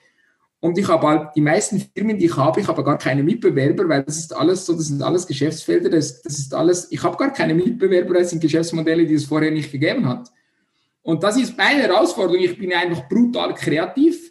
Und 0.62 0.78
ich 0.78 0.88
habe 0.88 1.08
halt 1.08 1.30
die 1.36 1.42
meisten 1.42 1.80
Firmen, 1.80 2.18
die 2.18 2.26
ich 2.26 2.36
habe, 2.36 2.60
ich 2.60 2.68
habe 2.68 2.84
gar 2.84 2.98
keine 2.98 3.24
Mitbewerber, 3.24 3.88
weil 3.88 4.04
das 4.04 4.18
ist 4.18 4.36
alles 4.36 4.66
so, 4.66 4.74
das 4.74 4.88
sind 4.88 5.02
alles 5.02 5.26
Geschäftsfelder, 5.26 5.90
das, 5.90 6.22
das 6.22 6.38
ist 6.38 6.54
alles, 6.54 6.92
ich 6.92 7.02
habe 7.02 7.16
gar 7.16 7.32
keine 7.32 7.54
Mitbewerber, 7.54 8.16
das 8.16 8.32
sind 8.32 8.42
Geschäftsmodelle, 8.42 9.06
die 9.06 9.14
es 9.14 9.26
vorher 9.26 9.52
nicht 9.52 9.72
gegeben 9.72 10.06
hat. 10.08 10.30
Und 11.02 11.24
das 11.24 11.38
ist 11.38 11.58
meine 11.58 11.84
Herausforderung. 11.84 12.44
Ich 12.44 12.58
bin 12.58 12.74
einfach 12.74 13.08
brutal 13.08 13.54
kreativ 13.54 14.29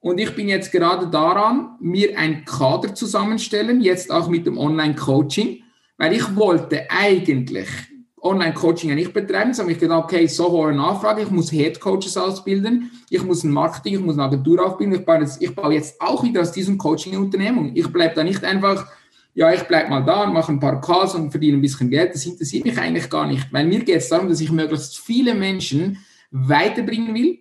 und 0.00 0.18
ich 0.18 0.34
bin 0.34 0.48
jetzt 0.48 0.72
gerade 0.72 1.06
daran, 1.08 1.76
mir 1.78 2.18
ein 2.18 2.44
Kader 2.44 2.94
zusammenstellen, 2.94 3.80
jetzt 3.80 4.10
auch 4.10 4.28
mit 4.28 4.46
dem 4.46 4.56
Online-Coaching, 4.56 5.62
weil 5.98 6.14
ich 6.14 6.36
wollte 6.36 6.90
eigentlich 6.90 7.68
Online-Coaching 8.22 8.94
nicht 8.94 9.12
betreiben, 9.12 9.52
sondern 9.52 9.74
ich 9.74 9.80
gedacht, 9.80 10.04
okay, 10.04 10.26
so 10.26 10.50
hohe 10.50 10.72
Nachfrage, 10.72 11.22
ich 11.22 11.30
muss 11.30 11.50
Head-Coaches 11.50 12.16
ausbilden, 12.16 12.90
ich 13.10 13.22
muss 13.22 13.44
ein 13.44 13.50
Marketing, 13.50 13.94
ich 13.94 14.00
muss 14.00 14.14
eine 14.14 14.24
Agentur 14.24 14.64
aufbilden, 14.64 14.94
ich 14.94 15.04
baue 15.04 15.20
jetzt, 15.20 15.42
ich 15.42 15.54
baue 15.54 15.74
jetzt 15.74 16.00
auch 16.00 16.22
wieder 16.22 16.42
aus 16.42 16.52
diesem 16.52 16.78
Coaching 16.78 17.14
eine 17.14 17.22
Unternehmung. 17.22 17.72
Ich 17.74 17.86
bleibe 17.88 18.14
da 18.14 18.24
nicht 18.24 18.42
einfach, 18.42 18.86
ja, 19.34 19.52
ich 19.52 19.62
bleibe 19.62 19.90
mal 19.90 20.04
da 20.04 20.24
und 20.24 20.32
mache 20.32 20.52
ein 20.52 20.60
paar 20.60 20.80
Calls 20.80 21.14
und 21.14 21.30
verdiene 21.30 21.58
ein 21.58 21.62
bisschen 21.62 21.90
Geld, 21.90 22.14
das 22.14 22.24
interessiert 22.24 22.64
mich 22.64 22.78
eigentlich 22.78 23.08
gar 23.10 23.26
nicht, 23.26 23.52
weil 23.52 23.66
mir 23.66 23.80
geht 23.80 23.96
es 23.96 24.08
darum, 24.08 24.28
dass 24.28 24.40
ich 24.40 24.50
möglichst 24.50 24.98
viele 24.98 25.34
Menschen 25.34 25.98
weiterbringen 26.30 27.14
will, 27.14 27.38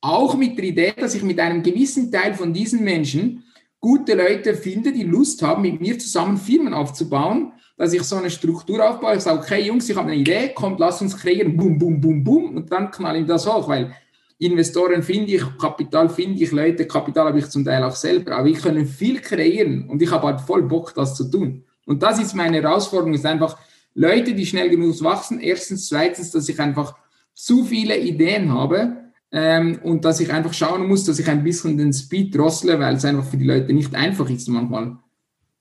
auch 0.00 0.36
mit 0.36 0.56
der 0.56 0.64
Idee, 0.64 0.94
dass 0.96 1.14
ich 1.14 1.22
mit 1.22 1.38
einem 1.38 1.62
gewissen 1.62 2.10
Teil 2.10 2.34
von 2.34 2.52
diesen 2.52 2.82
Menschen 2.82 3.44
gute 3.80 4.14
Leute 4.14 4.54
finde, 4.54 4.92
die 4.92 5.04
Lust 5.04 5.42
haben, 5.42 5.62
mit 5.62 5.80
mir 5.80 5.98
zusammen 5.98 6.36
Firmen 6.36 6.74
aufzubauen, 6.74 7.52
dass 7.76 7.92
ich 7.92 8.02
so 8.02 8.16
eine 8.16 8.30
Struktur 8.30 8.88
aufbaue. 8.88 9.16
Ich 9.16 9.22
sage, 9.22 9.40
okay, 9.40 9.62
Jungs, 9.62 9.88
ich 9.88 9.96
habe 9.96 10.10
eine 10.10 10.20
Idee, 10.20 10.50
kommt, 10.54 10.80
lass 10.80 11.00
uns 11.00 11.16
kreieren, 11.16 11.56
boom, 11.56 11.78
boom, 11.78 12.00
boom, 12.00 12.22
boom, 12.22 12.56
und 12.56 12.70
dann 12.70 12.90
knall 12.90 13.16
ich 13.16 13.26
das 13.26 13.46
hoch, 13.46 13.68
weil 13.68 13.94
Investoren 14.38 15.02
finde 15.02 15.32
ich, 15.32 15.42
Kapital 15.58 16.08
finde 16.08 16.42
ich, 16.42 16.50
Leute, 16.50 16.86
Kapital 16.86 17.26
habe 17.26 17.38
ich 17.38 17.48
zum 17.48 17.64
Teil 17.64 17.82
auch 17.82 17.94
selber, 17.94 18.36
aber 18.36 18.48
ich 18.48 18.58
kann 18.58 18.86
viel 18.86 19.20
kreieren 19.20 19.88
und 19.88 20.00
ich 20.00 20.10
habe 20.10 20.26
halt 20.26 20.40
voll 20.40 20.62
Bock, 20.62 20.94
das 20.94 21.14
zu 21.14 21.30
tun. 21.30 21.64
Und 21.86 22.02
das 22.02 22.20
ist 22.20 22.34
meine 22.34 22.62
Herausforderung, 22.62 23.14
ist 23.14 23.26
einfach 23.26 23.58
Leute, 23.94 24.34
die 24.34 24.46
schnell 24.46 24.70
genug 24.70 25.02
wachsen. 25.02 25.40
Erstens, 25.40 25.88
zweitens, 25.88 26.30
dass 26.30 26.48
ich 26.48 26.58
einfach 26.58 26.94
zu 27.34 27.64
viele 27.64 27.98
Ideen 27.98 28.52
habe 28.52 28.99
ähm, 29.32 29.80
und 29.82 30.04
dass 30.04 30.20
ich 30.20 30.32
einfach 30.32 30.52
schauen 30.52 30.88
muss, 30.88 31.04
dass 31.04 31.18
ich 31.18 31.28
ein 31.28 31.44
bisschen 31.44 31.78
den 31.78 31.92
Speed 31.92 32.34
drossle, 32.34 32.80
weil 32.80 32.96
es 32.96 33.04
einfach 33.04 33.24
für 33.24 33.36
die 33.36 33.44
Leute 33.44 33.72
nicht 33.72 33.94
einfach 33.94 34.28
ist 34.28 34.48
manchmal. 34.48 34.96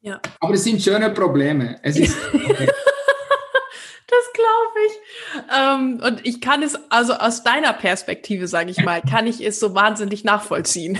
Ja. 0.02 0.20
Aber 0.40 0.54
es 0.54 0.64
sind 0.64 0.82
schöne 0.82 1.10
Probleme. 1.12 1.78
Es 1.84 1.98
ist 1.98 2.18
das 2.34 2.42
glaube 4.34 4.80
ich. 4.88 4.94
Ähm, 5.56 6.02
und 6.04 6.26
ich 6.26 6.42
kann 6.42 6.64
es, 6.64 6.76
also 6.90 7.14
aus 7.14 7.44
deiner 7.44 7.74
Perspektive, 7.74 8.48
sage 8.48 8.72
ich 8.72 8.84
mal, 8.84 9.02
kann 9.02 9.28
ich 9.28 9.46
es 9.46 9.60
so 9.60 9.76
wahnsinnig 9.76 10.24
nachvollziehen. 10.24 10.98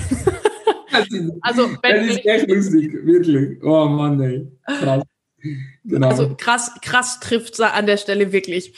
also, 1.42 1.70
wenn 1.82 2.08
das 2.08 2.18
ist 2.18 2.26
echt 2.26 2.50
lustig, 2.50 2.94
wirklich. 3.06 3.64
Oh 3.64 3.86
Mann, 3.86 4.22
ey. 4.22 4.48
Krass. 4.66 5.04
Genau. 5.86 6.10
Also 6.10 6.36
krass, 6.36 6.74
krass 6.82 7.20
trifft 7.20 7.60
an 7.62 7.86
der 7.86 7.98
Stelle 7.98 8.32
wirklich. 8.32 8.74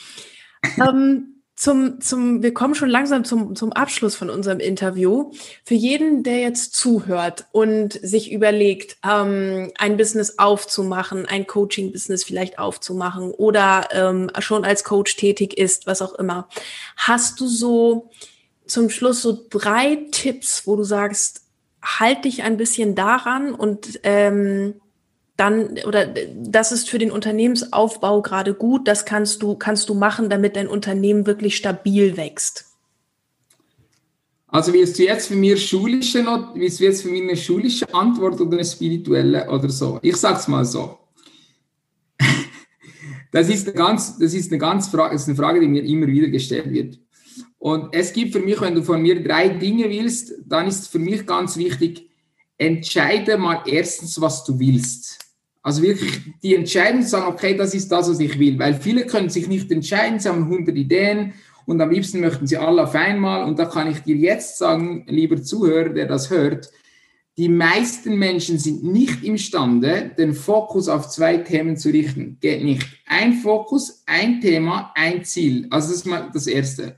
ähm, 0.77 1.30
zum, 1.61 2.01
zum, 2.01 2.41
wir 2.41 2.55
kommen 2.55 2.73
schon 2.73 2.89
langsam 2.89 3.23
zum, 3.23 3.55
zum 3.55 3.71
Abschluss 3.71 4.15
von 4.15 4.31
unserem 4.31 4.59
Interview. 4.59 5.31
Für 5.63 5.75
jeden, 5.75 6.23
der 6.23 6.39
jetzt 6.39 6.73
zuhört 6.73 7.45
und 7.51 7.93
sich 8.01 8.31
überlegt, 8.31 8.97
ähm, 9.07 9.71
ein 9.77 9.95
Business 9.95 10.39
aufzumachen, 10.39 11.27
ein 11.27 11.45
Coaching-Business 11.45 12.23
vielleicht 12.23 12.57
aufzumachen 12.57 13.29
oder 13.29 13.89
ähm, 13.91 14.31
schon 14.39 14.65
als 14.65 14.83
Coach 14.83 15.15
tätig 15.17 15.55
ist, 15.55 15.85
was 15.85 16.01
auch 16.01 16.15
immer, 16.15 16.49
hast 16.97 17.39
du 17.39 17.47
so 17.47 18.09
zum 18.65 18.89
Schluss 18.89 19.21
so 19.21 19.45
drei 19.51 19.99
Tipps, 20.09 20.65
wo 20.65 20.75
du 20.75 20.83
sagst, 20.83 21.43
halt 21.83 22.25
dich 22.25 22.41
ein 22.41 22.57
bisschen 22.57 22.95
daran 22.95 23.53
und 23.53 23.99
ähm, 24.01 24.81
dann 25.37 25.79
oder 25.87 26.07
das 26.35 26.71
ist 26.71 26.89
für 26.89 26.99
den 26.99 27.11
Unternehmensaufbau 27.11 28.21
gerade 28.21 28.53
gut, 28.53 28.87
das 28.87 29.05
kannst 29.05 29.41
du 29.41 29.55
kannst 29.55 29.89
du 29.89 29.93
machen, 29.93 30.29
damit 30.29 30.55
dein 30.55 30.67
Unternehmen 30.67 31.25
wirklich 31.25 31.55
stabil 31.55 32.17
wächst. 32.17 32.65
Also 34.47 34.73
willst 34.73 34.99
du 34.99 35.03
jetzt 35.03 35.27
für 35.27 35.35
mich 35.35 35.65
schulische 35.65 36.25
willst 36.55 36.79
du 36.79 36.83
jetzt 36.83 37.03
für 37.03 37.07
mich 37.07 37.21
eine 37.21 37.37
schulische 37.37 37.91
Antwort 37.93 38.39
oder 38.41 38.51
eine 38.51 38.65
spirituelle 38.65 39.49
oder 39.49 39.69
so? 39.69 39.97
Ich 40.01 40.17
sag's 40.17 40.47
mal 40.47 40.65
so. 40.65 40.97
Das 43.33 43.47
ist 43.47 43.65
eine 43.65 43.77
ganz, 43.77 44.19
das 44.19 44.33
ist 44.33 44.51
eine 44.51 44.57
ganz 44.57 44.89
Frage, 44.89 45.15
ist 45.15 45.29
eine 45.29 45.37
Frage, 45.37 45.61
die 45.61 45.67
mir 45.69 45.85
immer 45.85 46.05
wieder 46.07 46.27
gestellt 46.27 46.69
wird. 46.69 46.99
Und 47.59 47.95
es 47.95 48.11
gibt 48.11 48.33
für 48.33 48.41
mich, 48.41 48.59
wenn 48.59 48.75
du 48.75 48.83
von 48.83 49.01
mir 49.01 49.23
drei 49.23 49.47
Dinge 49.47 49.89
willst, 49.89 50.33
dann 50.45 50.67
ist 50.67 50.89
für 50.89 50.99
mich 50.99 51.25
ganz 51.25 51.55
wichtig, 51.55 52.10
entscheide 52.61 53.39
mal 53.39 53.63
erstens, 53.65 54.21
was 54.21 54.43
du 54.43 54.59
willst. 54.59 55.17
Also 55.63 55.81
wirklich 55.81 56.11
die 56.43 56.55
Entscheidung 56.55 57.01
zu 57.01 57.09
sagen, 57.09 57.27
okay, 57.27 57.57
das 57.57 57.73
ist 57.73 57.91
das, 57.91 58.07
was 58.07 58.19
ich 58.19 58.37
will. 58.37 58.59
Weil 58.59 58.75
viele 58.75 59.07
können 59.07 59.29
sich 59.29 59.47
nicht 59.47 59.71
entscheiden, 59.71 60.19
sie 60.19 60.29
haben 60.29 60.43
100 60.43 60.75
Ideen 60.75 61.33
und 61.65 61.81
am 61.81 61.89
liebsten 61.89 62.19
möchten 62.19 62.45
sie 62.45 62.57
alle 62.57 62.83
auf 62.83 62.93
einmal. 62.93 63.45
Und 63.45 63.57
da 63.57 63.65
kann 63.65 63.89
ich 63.89 63.99
dir 63.99 64.15
jetzt 64.15 64.59
sagen, 64.59 65.05
lieber 65.07 65.41
Zuhörer, 65.41 65.89
der 65.89 66.05
das 66.05 66.29
hört, 66.29 66.71
die 67.37 67.49
meisten 67.49 68.17
Menschen 68.17 68.59
sind 68.59 68.83
nicht 68.83 69.23
imstande, 69.23 70.11
den 70.15 70.35
Fokus 70.35 70.87
auf 70.87 71.09
zwei 71.09 71.37
Themen 71.37 71.77
zu 71.77 71.89
richten. 71.89 72.37
Geht 72.41 72.63
nicht. 72.63 72.85
Ein 73.07 73.33
Fokus, 73.33 74.03
ein 74.05 74.39
Thema, 74.39 74.91
ein 74.95 75.23
Ziel. 75.23 75.65
Also 75.71 75.87
das 75.87 75.97
ist 75.97 76.05
mal 76.05 76.29
das 76.31 76.45
Erste. 76.45 76.95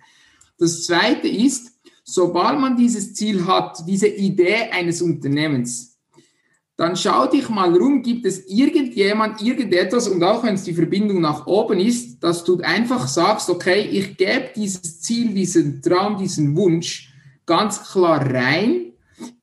Das 0.57 0.83
Zweite 0.83 1.29
ist, 1.29 1.72
sobald 2.03 2.59
man 2.59 2.77
dieses 2.77 3.13
Ziel 3.13 3.45
hat, 3.45 3.83
diese 3.87 4.07
Idee 4.07 4.69
eines 4.71 5.01
Unternehmens, 5.01 5.93
dann 6.75 6.95
schau 6.95 7.27
dich 7.27 7.49
mal 7.49 7.75
rum, 7.75 8.01
gibt 8.01 8.25
es 8.25 8.47
irgendjemand, 8.47 9.41
irgendetwas 9.41 10.07
und 10.07 10.23
auch 10.23 10.43
wenn 10.43 10.55
es 10.55 10.63
die 10.63 10.73
Verbindung 10.73 11.21
nach 11.21 11.45
oben 11.45 11.79
ist, 11.79 12.23
dass 12.23 12.43
du 12.43 12.59
einfach 12.61 13.07
sagst, 13.07 13.49
okay, 13.49 13.81
ich 13.81 14.17
gebe 14.17 14.49
dieses 14.55 15.01
Ziel, 15.01 15.33
diesen 15.33 15.81
Traum, 15.81 16.17
diesen 16.17 16.55
Wunsch 16.55 17.13
ganz 17.45 17.91
klar 17.91 18.25
rein 18.25 18.93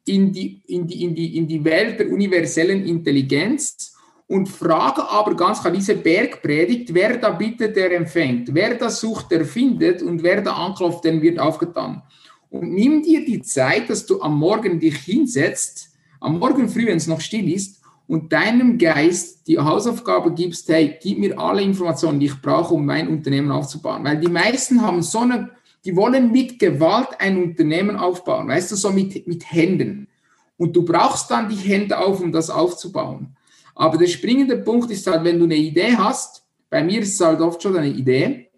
in 0.05 0.33
die, 0.33 0.62
in 0.66 0.87
die, 0.88 1.05
in 1.05 1.14
die, 1.14 1.37
in 1.37 1.46
die 1.46 1.64
Welt 1.64 2.01
der 2.01 2.11
universellen 2.11 2.85
Intelligenz 2.85 3.94
und 4.27 4.49
frage 4.49 5.09
aber 5.09 5.37
ganz 5.37 5.61
klar 5.61 5.73
diese 5.73 5.94
Bergpredigt, 5.94 6.92
wer 6.92 7.16
da 7.16 7.31
bitte 7.31 7.70
der 7.70 7.92
empfängt, 7.96 8.53
wer 8.53 8.75
da 8.75 8.90
sucht, 8.90 9.31
der 9.31 9.44
findet 9.44 10.03
und 10.03 10.23
wer 10.23 10.40
da 10.42 10.53
anklopft, 10.53 11.05
den 11.05 11.23
wird 11.23 11.38
aufgetan. 11.38 12.03
Und 12.50 12.72
nimm 12.72 13.02
dir 13.02 13.24
die 13.24 13.42
Zeit, 13.42 13.88
dass 13.88 14.06
du 14.06 14.20
am 14.20 14.38
Morgen 14.38 14.80
dich 14.80 14.96
hinsetzt, 14.96 15.90
am 16.20 16.38
Morgen 16.38 16.68
früh, 16.68 16.86
wenn 16.86 16.98
es 16.98 17.06
noch 17.06 17.20
still 17.20 17.50
ist, 17.52 17.80
und 18.10 18.32
deinem 18.32 18.76
Geist 18.76 19.46
die 19.46 19.58
Hausaufgabe 19.58 20.34
gibst, 20.34 20.68
hey, 20.68 20.98
gib 21.00 21.20
mir 21.20 21.38
alle 21.38 21.62
Informationen, 21.62 22.18
die 22.18 22.26
ich 22.26 22.42
brauche, 22.42 22.74
um 22.74 22.84
mein 22.84 23.06
Unternehmen 23.06 23.52
aufzubauen. 23.52 24.02
Weil 24.02 24.18
die 24.18 24.26
meisten 24.26 24.82
haben 24.82 25.00
so 25.00 25.20
eine, 25.20 25.50
die 25.84 25.94
wollen 25.94 26.32
mit 26.32 26.58
Gewalt 26.58 27.08
ein 27.20 27.40
Unternehmen 27.40 27.94
aufbauen, 27.94 28.48
weißt 28.48 28.72
du, 28.72 28.76
so 28.76 28.90
mit, 28.90 29.28
mit 29.28 29.52
Händen. 29.52 30.08
Und 30.56 30.74
du 30.74 30.84
brauchst 30.84 31.30
dann 31.30 31.48
die 31.48 31.54
Hände 31.54 31.98
auf, 31.98 32.20
um 32.20 32.32
das 32.32 32.50
aufzubauen. 32.50 33.36
Aber 33.76 33.96
der 33.96 34.08
springende 34.08 34.58
Punkt 34.58 34.90
ist 34.90 35.06
halt, 35.06 35.22
wenn 35.22 35.38
du 35.38 35.44
eine 35.44 35.56
Idee 35.56 35.96
hast, 35.96 36.44
bei 36.68 36.82
mir 36.82 37.02
ist 37.02 37.14
es 37.14 37.20
halt 37.20 37.40
oft 37.40 37.62
schon 37.62 37.76
eine 37.76 37.88
Idee, 37.88 38.50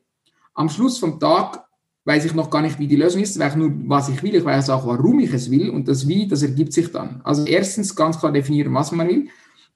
am 0.54 0.70
Schluss 0.70 0.98
vom 0.98 1.20
Tag 1.20 1.62
weiß 2.04 2.24
ich 2.24 2.34
noch 2.34 2.50
gar 2.50 2.62
nicht, 2.62 2.78
wie 2.78 2.88
die 2.88 2.96
Lösung 2.96 3.22
ist, 3.22 3.38
weiß 3.38 3.56
nur, 3.56 3.72
was 3.86 4.08
ich 4.08 4.22
will, 4.22 4.34
ich 4.34 4.44
weiß 4.44 4.70
auch, 4.70 4.86
warum 4.86 5.20
ich 5.20 5.32
es 5.32 5.50
will 5.50 5.70
und 5.70 5.86
das 5.86 6.08
Wie, 6.08 6.26
das 6.26 6.42
ergibt 6.42 6.72
sich 6.72 6.90
dann. 6.90 7.20
Also 7.24 7.44
erstens 7.44 7.94
ganz 7.94 8.18
klar 8.18 8.32
definieren, 8.32 8.74
was 8.74 8.92
man 8.92 9.08
will. 9.08 9.28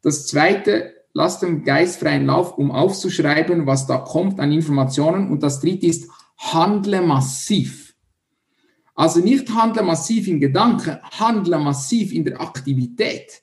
Das 0.02 0.26
zweite, 0.26 0.94
lass 1.12 1.38
dem 1.38 1.64
Geist 1.64 2.00
freien 2.00 2.26
Lauf, 2.26 2.58
um 2.58 2.70
aufzuschreiben, 2.70 3.66
was 3.66 3.86
da 3.86 3.98
kommt 3.98 4.40
an 4.40 4.52
Informationen. 4.52 5.30
Und 5.30 5.42
das 5.42 5.60
dritte 5.60 5.86
ist, 5.86 6.10
handle 6.36 7.00
massiv. 7.00 7.94
Also 8.94 9.20
nicht 9.20 9.48
handle 9.54 9.82
massiv 9.82 10.26
in 10.26 10.40
Gedanken, 10.40 10.98
handle 11.02 11.58
massiv 11.58 12.12
in 12.12 12.24
der 12.24 12.40
Aktivität. 12.40 13.42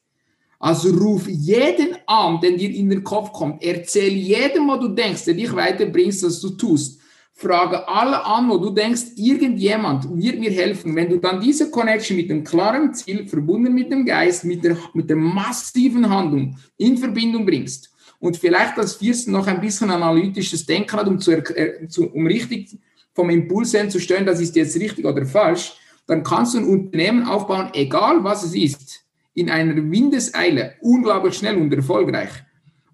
Also 0.60 0.90
ruf 0.92 1.28
jeden 1.28 1.98
an, 2.08 2.40
der 2.42 2.52
dir 2.52 2.72
in 2.72 2.90
den 2.90 3.04
Kopf 3.04 3.32
kommt. 3.34 3.62
Erzähl 3.62 4.14
jedem, 4.14 4.68
was 4.68 4.80
du 4.80 4.88
denkst, 4.90 5.26
der 5.26 5.34
dich 5.34 5.54
weiterbringst, 5.54 6.24
was 6.24 6.40
du 6.40 6.52
tust. 6.52 7.02
Frage 7.36 7.88
alle 7.88 8.26
an, 8.26 8.48
wo 8.48 8.58
du 8.58 8.70
denkst, 8.70 9.16
irgendjemand 9.16 10.06
wird 10.16 10.40
mir 10.40 10.52
helfen. 10.52 10.96
Wenn 10.96 11.10
du 11.10 11.18
dann 11.18 11.42
diese 11.42 11.72
Connection 11.72 12.16
mit 12.16 12.30
dem 12.30 12.44
klaren 12.44 12.94
Ziel, 12.94 13.28
verbunden 13.28 13.74
mit 13.74 13.92
dem 13.92 14.06
Geist, 14.06 14.46
mit 14.46 14.64
der, 14.64 14.78
mit 14.94 15.10
der 15.10 15.18
massiven 15.18 16.10
Handlung 16.10 16.58
in 16.78 16.98
Verbindung 16.98 17.46
bringst 17.46 17.92
und 18.20 18.38
vielleicht 18.38 18.78
als 18.78 18.96
viertes 18.96 19.28
noch 19.28 19.48
ein 19.48 19.60
bisschen 19.60 19.90
analytisches 19.90 20.66
Denken 20.66 20.94
hat, 20.94 21.08
um, 21.08 21.20
zu, 21.20 21.32
äh, 21.32 21.88
um 22.14 22.28
richtig 22.28 22.78
vom 23.14 23.30
Impuls 23.30 23.74
her 23.74 23.90
zu 23.90 24.00
stellen, 24.00 24.26
das 24.26 24.40
ist 24.40 24.56
jetzt 24.56 24.76
richtig 24.80 25.06
oder 25.06 25.26
falsch, 25.26 25.74
dann 26.08 26.24
kannst 26.24 26.54
du 26.54 26.60
ein 26.60 26.68
Unternehmen 26.68 27.26
aufbauen, 27.26 27.70
egal 27.74 28.24
was 28.24 28.44
es 28.44 28.56
ist, 28.56 29.04
in 29.34 29.50
einer 29.50 29.76
Windeseile, 29.76 30.76
unglaublich 30.82 31.36
schnell 31.36 31.58
und 31.58 31.74
erfolgreich. 31.74 32.30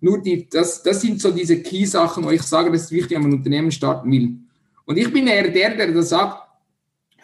Nur 0.02 0.22
die, 0.22 0.48
das, 0.50 0.84
das 0.84 1.02
sind 1.02 1.22
so 1.22 1.32
diese 1.32 1.62
Key-Sachen, 1.62 2.24
wo 2.24 2.32
ich 2.32 2.42
sage, 2.42 2.72
das 2.72 2.84
ist 2.84 2.92
wichtig, 2.92 3.18
wenn 3.18 3.24
man 3.24 3.32
ein 3.32 3.38
Unternehmen 3.38 3.72
starten 3.72 4.12
will. 4.12 4.38
Und 4.86 4.98
ich 4.98 5.12
bin 5.12 5.28
eher 5.28 5.50
der, 5.50 5.76
der 5.76 5.92
da 5.92 6.02
sagt, 6.02 6.50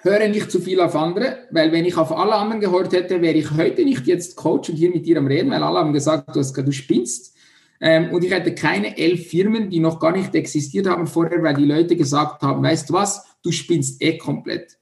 höre 0.01 0.27
nicht 0.27 0.51
zu 0.51 0.59
viel 0.59 0.79
auf 0.79 0.95
andere, 0.95 1.39
weil 1.51 1.71
wenn 1.71 1.85
ich 1.85 1.97
auf 1.97 2.11
alle 2.11 2.35
anderen 2.35 2.61
gehört 2.61 2.93
hätte, 2.93 3.21
wäre 3.21 3.37
ich 3.37 3.51
heute 3.51 3.83
nicht 3.83 4.05
jetzt 4.05 4.35
Coach 4.35 4.69
und 4.69 4.75
hier 4.75 4.91
mit 4.91 5.05
dir 5.05 5.17
am 5.17 5.27
Reden, 5.27 5.49
weil 5.51 5.63
alle 5.63 5.79
haben 5.79 5.93
gesagt, 5.93 6.35
du, 6.35 6.39
hast, 6.39 6.55
du 6.55 6.71
spinnst. 6.71 7.35
Ähm, 7.81 8.11
und 8.11 8.23
ich 8.23 8.31
hätte 8.31 8.53
keine 8.53 8.97
elf 8.97 9.27
Firmen, 9.27 9.69
die 9.69 9.79
noch 9.79 9.99
gar 9.99 10.11
nicht 10.11 10.33
existiert 10.35 10.87
haben 10.87 11.07
vorher, 11.07 11.41
weil 11.41 11.55
die 11.55 11.65
Leute 11.65 11.95
gesagt 11.95 12.41
haben, 12.41 12.63
weißt 12.63 12.89
du 12.89 12.93
was, 12.93 13.25
du 13.41 13.51
spinnst 13.51 14.01
eh 14.01 14.17
komplett. 14.17 14.77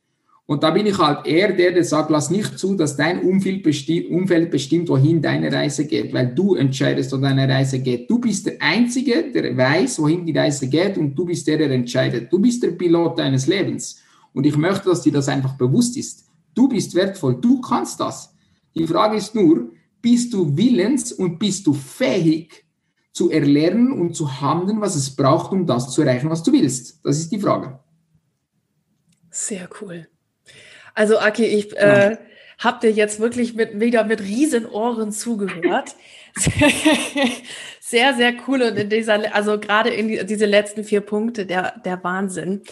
Und 0.46 0.62
da 0.62 0.72
bin 0.72 0.86
ich 0.86 0.98
halt 0.98 1.26
eher 1.26 1.54
der, 1.54 1.72
der 1.72 1.86
sagt, 1.86 2.10
lass 2.10 2.30
nicht 2.30 2.60
zu, 2.60 2.76
dass 2.76 2.98
dein 2.98 3.22
Umfeld 3.22 3.64
bestimmt, 3.64 4.10
Umfeld 4.10 4.52
bestimmt, 4.52 4.90
wohin 4.90 5.22
deine 5.22 5.52
Reise 5.52 5.88
geht, 5.88 6.14
weil 6.14 6.36
du 6.36 6.56
entscheidest, 6.56 7.14
wo 7.14 7.18
deine 7.18 7.48
Reise 7.48 7.80
geht. 7.80 8.10
Du 8.10 8.20
bist 8.20 8.46
der 8.46 8.62
Einzige, 8.62 9.32
der 9.32 9.56
weiß, 9.56 10.00
wohin 10.00 10.26
die 10.26 10.38
Reise 10.38 10.68
geht 10.68 10.98
und 10.98 11.16
du 11.16 11.26
bist 11.26 11.48
der, 11.48 11.60
der 11.60 11.72
entscheidet. 11.72 12.32
Du 12.32 12.40
bist 12.40 12.62
der 12.62 12.72
Pilot 12.72 13.20
deines 13.20 13.48
Lebens. 13.48 14.02
Und 14.34 14.46
ich 14.46 14.58
möchte, 14.58 14.90
dass 14.90 15.02
dir 15.02 15.14
das 15.14 15.30
einfach 15.30 15.54
bewusst 15.54 15.96
ist. 15.96 16.26
Du 16.54 16.68
bist 16.68 16.94
wertvoll, 16.94 17.40
du 17.40 17.62
kannst 17.62 18.02
das. 18.02 18.36
Die 18.76 18.86
Frage 18.86 19.18
ist 19.18 19.34
nur, 19.34 19.70
bist 20.02 20.34
du 20.34 20.58
willens 20.58 21.14
und 21.14 21.40
bist 21.40 21.66
du 21.66 21.74
fähig 21.74 22.66
zu 23.14 23.32
erlernen 23.32 23.94
und 23.94 24.16
zu 24.16 24.42
handeln, 24.42 24.82
was 24.82 24.96
es 24.96 25.16
braucht, 25.16 25.54
um 25.54 25.66
das 25.66 25.92
zu 25.92 26.02
erreichen, 26.02 26.30
was 26.30 26.44
du 26.44 26.52
willst? 26.52 27.00
Das 27.06 27.18
ist 27.18 27.32
die 27.32 27.40
Frage. 27.40 27.80
Sehr 29.30 29.70
cool. 29.82 30.08
Also, 30.94 31.20
Aki, 31.20 31.46
ich 31.46 31.76
äh, 31.78 32.18
habe 32.60 32.80
dir 32.82 32.92
jetzt 32.92 33.20
wirklich 33.20 33.56
mit, 33.56 33.80
wieder 33.80 34.04
mit 34.04 34.22
Riesenohren 34.22 35.12
zugehört. 35.12 35.96
sehr, 37.80 38.16
sehr 38.16 38.34
cool 38.48 38.64
und 38.64 38.76
in 38.76 38.90
dieser, 38.90 39.36
also 39.36 39.60
gerade 39.60 39.90
in 39.90 40.08
die, 40.08 40.26
diese 40.26 40.48
letzten 40.48 40.84
vier 40.84 41.02
Punkte, 41.02 41.46
der, 41.46 41.80
der 41.86 42.04
Wahnsinn. 42.04 42.64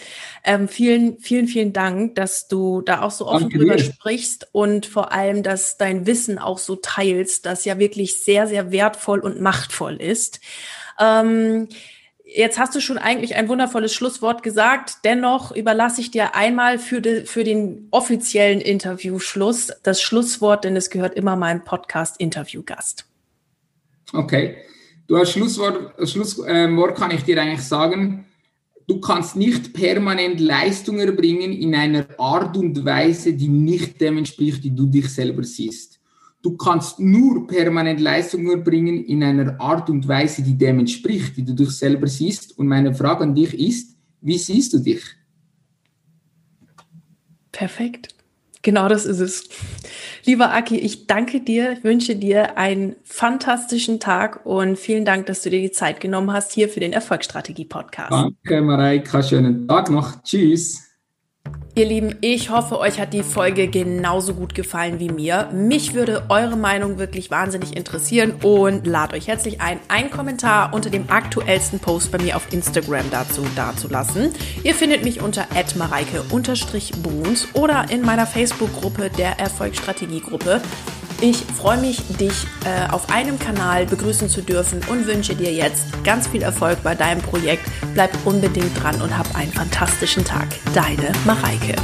Ähm, 0.44 0.68
vielen, 0.68 1.20
vielen, 1.20 1.48
vielen 1.48 1.74
Dank, 1.74 2.16
dass 2.16 2.48
du 2.48 2.82
da 2.82 3.02
auch 3.02 3.12
so 3.12 3.28
offen 3.28 3.50
Danke 3.50 3.60
drüber 3.60 3.76
dir. 3.76 3.84
sprichst 3.84 4.48
und 4.52 4.88
vor 4.88 5.12
allem, 5.12 5.44
dass 5.44 5.78
dein 5.78 6.08
Wissen 6.08 6.40
auch 6.40 6.58
so 6.58 6.76
teilst, 6.76 7.46
das 7.46 7.66
ja 7.66 7.78
wirklich 7.78 8.24
sehr, 8.24 8.48
sehr 8.48 8.72
wertvoll 8.72 9.20
und 9.20 9.42
machtvoll 9.42 9.98
ist. 9.98 10.40
Ähm, 11.00 11.68
Jetzt 12.34 12.58
hast 12.58 12.74
du 12.74 12.80
schon 12.80 12.98
eigentlich 12.98 13.36
ein 13.36 13.50
wundervolles 13.50 13.94
Schlusswort 13.94 14.42
gesagt. 14.42 15.00
Dennoch 15.04 15.54
überlasse 15.54 16.00
ich 16.00 16.12
dir 16.12 16.34
einmal 16.34 16.80
für, 16.80 17.02
de, 17.02 17.26
für 17.26 17.44
den 17.44 17.88
offiziellen 17.92 18.62
Interviewschluss 18.62 19.74
das 19.84 20.02
Schlusswort, 20.02 20.64
denn 20.64 20.78
es 20.78 20.90
gehört 20.90 21.16
immer 21.16 21.36
meinem 21.36 21.64
Podcast-Interviewgast. 21.66 23.06
Okay. 24.14 24.58
Du 25.08 25.18
als 25.18 25.32
Schlusswort, 25.32 25.94
Schlusswort 26.08 26.48
äh, 26.48 26.94
kann 26.94 27.12
ich 27.12 27.24
dir 27.24 27.42
eigentlich 27.42 27.64
sagen, 27.64 28.26
du 28.88 29.02
kannst 29.02 29.36
nicht 29.36 29.74
permanent 29.74 30.40
Leistung 30.40 31.00
erbringen 31.00 31.52
in 31.52 31.76
einer 31.76 32.08
Art 32.18 32.56
und 32.56 32.86
Weise, 32.86 33.34
die 33.34 33.50
nicht 33.50 34.00
dem 34.00 34.20
entspricht, 34.20 34.64
die 34.64 34.74
du 34.74 34.86
dich 34.86 35.10
selber 35.10 35.44
siehst. 35.44 35.91
Du 36.42 36.58
kannst 36.58 37.00
nur 37.00 37.46
permanent 37.46 38.00
Leistung 38.00 38.50
erbringen 38.50 39.04
in 39.06 39.24
einer 39.24 39.60
Art 39.62 39.90
und 39.90 40.08
Weise, 40.08 40.42
die 40.42 40.58
dem 40.58 40.80
entspricht, 40.80 41.38
die 41.38 41.46
du 41.46 41.54
dich 41.54 41.70
selber 41.72 42.08
siehst. 42.08 42.58
Und 42.58 42.68
meine 42.68 42.96
Frage 42.96 43.24
an 43.24 43.36
dich 43.36 43.54
ist, 43.54 43.96
wie 44.22 44.38
siehst 44.38 44.74
du 44.74 44.80
dich? 44.80 45.04
Perfekt. 47.52 48.16
Genau 48.64 48.88
das 48.88 49.06
ist 49.06 49.20
es. 49.20 49.50
Lieber 50.26 50.54
Aki, 50.54 50.78
ich 50.78 51.08
danke 51.08 51.42
dir, 51.42 51.78
wünsche 51.82 52.16
dir 52.16 52.58
einen 52.58 52.96
fantastischen 53.04 54.00
Tag 54.00 54.46
und 54.46 54.78
vielen 54.78 55.04
Dank, 55.04 55.26
dass 55.26 55.42
du 55.42 55.50
dir 55.50 55.62
die 55.62 55.72
Zeit 55.72 56.00
genommen 56.00 56.32
hast 56.32 56.52
hier 56.52 56.70
für 56.70 56.80
den 56.80 56.94
Erfolgsstrategie-Podcast. 56.94 58.12
Danke, 58.12 58.62
Mareika. 58.62 59.24
Schönen 59.24 59.68
Tag 59.68 59.90
noch. 59.90 60.22
Tschüss. 60.24 60.91
Ihr 61.74 61.86
Lieben, 61.86 62.18
ich 62.20 62.50
hoffe, 62.50 62.78
euch 62.80 63.00
hat 63.00 63.14
die 63.14 63.24
Folge 63.24 63.70
genauso 63.70 64.34
gut 64.34 64.54
gefallen 64.54 65.00
wie 65.00 65.08
mir. 65.08 65.48
Mich 65.54 65.94
würde 65.94 66.26
eure 66.28 66.58
Meinung 66.58 66.98
wirklich 66.98 67.32
wahnsinnig 67.32 67.78
interessieren 67.78 68.34
und 68.44 68.86
lade 68.86 69.16
euch 69.16 69.30
herzlich 69.30 69.62
ein, 69.62 69.80
einen 69.88 70.12
Kommentar 70.12 70.74
unter 70.74 70.90
dem 70.90 71.10
aktuellsten 71.10 71.80
Post 71.80 72.12
bei 72.12 72.18
mir 72.18 72.36
auf 72.36 72.52
Instagram 72.52 73.06
dazu 73.10 73.46
dazulassen. 73.56 74.34
Ihr 74.66 74.76
findet 74.76 75.06
mich 75.06 75.22
unter 75.22 75.48
mareike-bruns 75.78 77.48
oder 77.54 77.86
in 77.90 78.02
meiner 78.02 78.28
Facebook-Gruppe 78.28 79.10
der 79.10 79.40
Erfolgsstrategie-Gruppe. 79.40 80.62
Ich 81.24 81.38
freue 81.38 81.78
mich, 81.78 82.02
dich 82.18 82.34
äh, 82.66 82.92
auf 82.92 83.12
einem 83.12 83.38
Kanal 83.38 83.86
begrüßen 83.86 84.28
zu 84.28 84.42
dürfen 84.42 84.82
und 84.90 85.06
wünsche 85.06 85.36
dir 85.36 85.54
jetzt 85.54 86.04
ganz 86.04 86.28
viel 86.28 86.42
Erfolg 86.42 86.82
bei 86.82 86.96
deinem 86.96 87.22
Projekt. 87.22 87.64
Bleib 87.94 88.10
unbedingt 88.26 88.82
dran 88.82 89.00
und 89.04 89.16
hab 89.16 89.36
einen 89.36 89.54
fantastischen 89.54 90.26
Tag. 90.26 90.48
Deine 90.74 91.12
Mareike. 91.24 91.76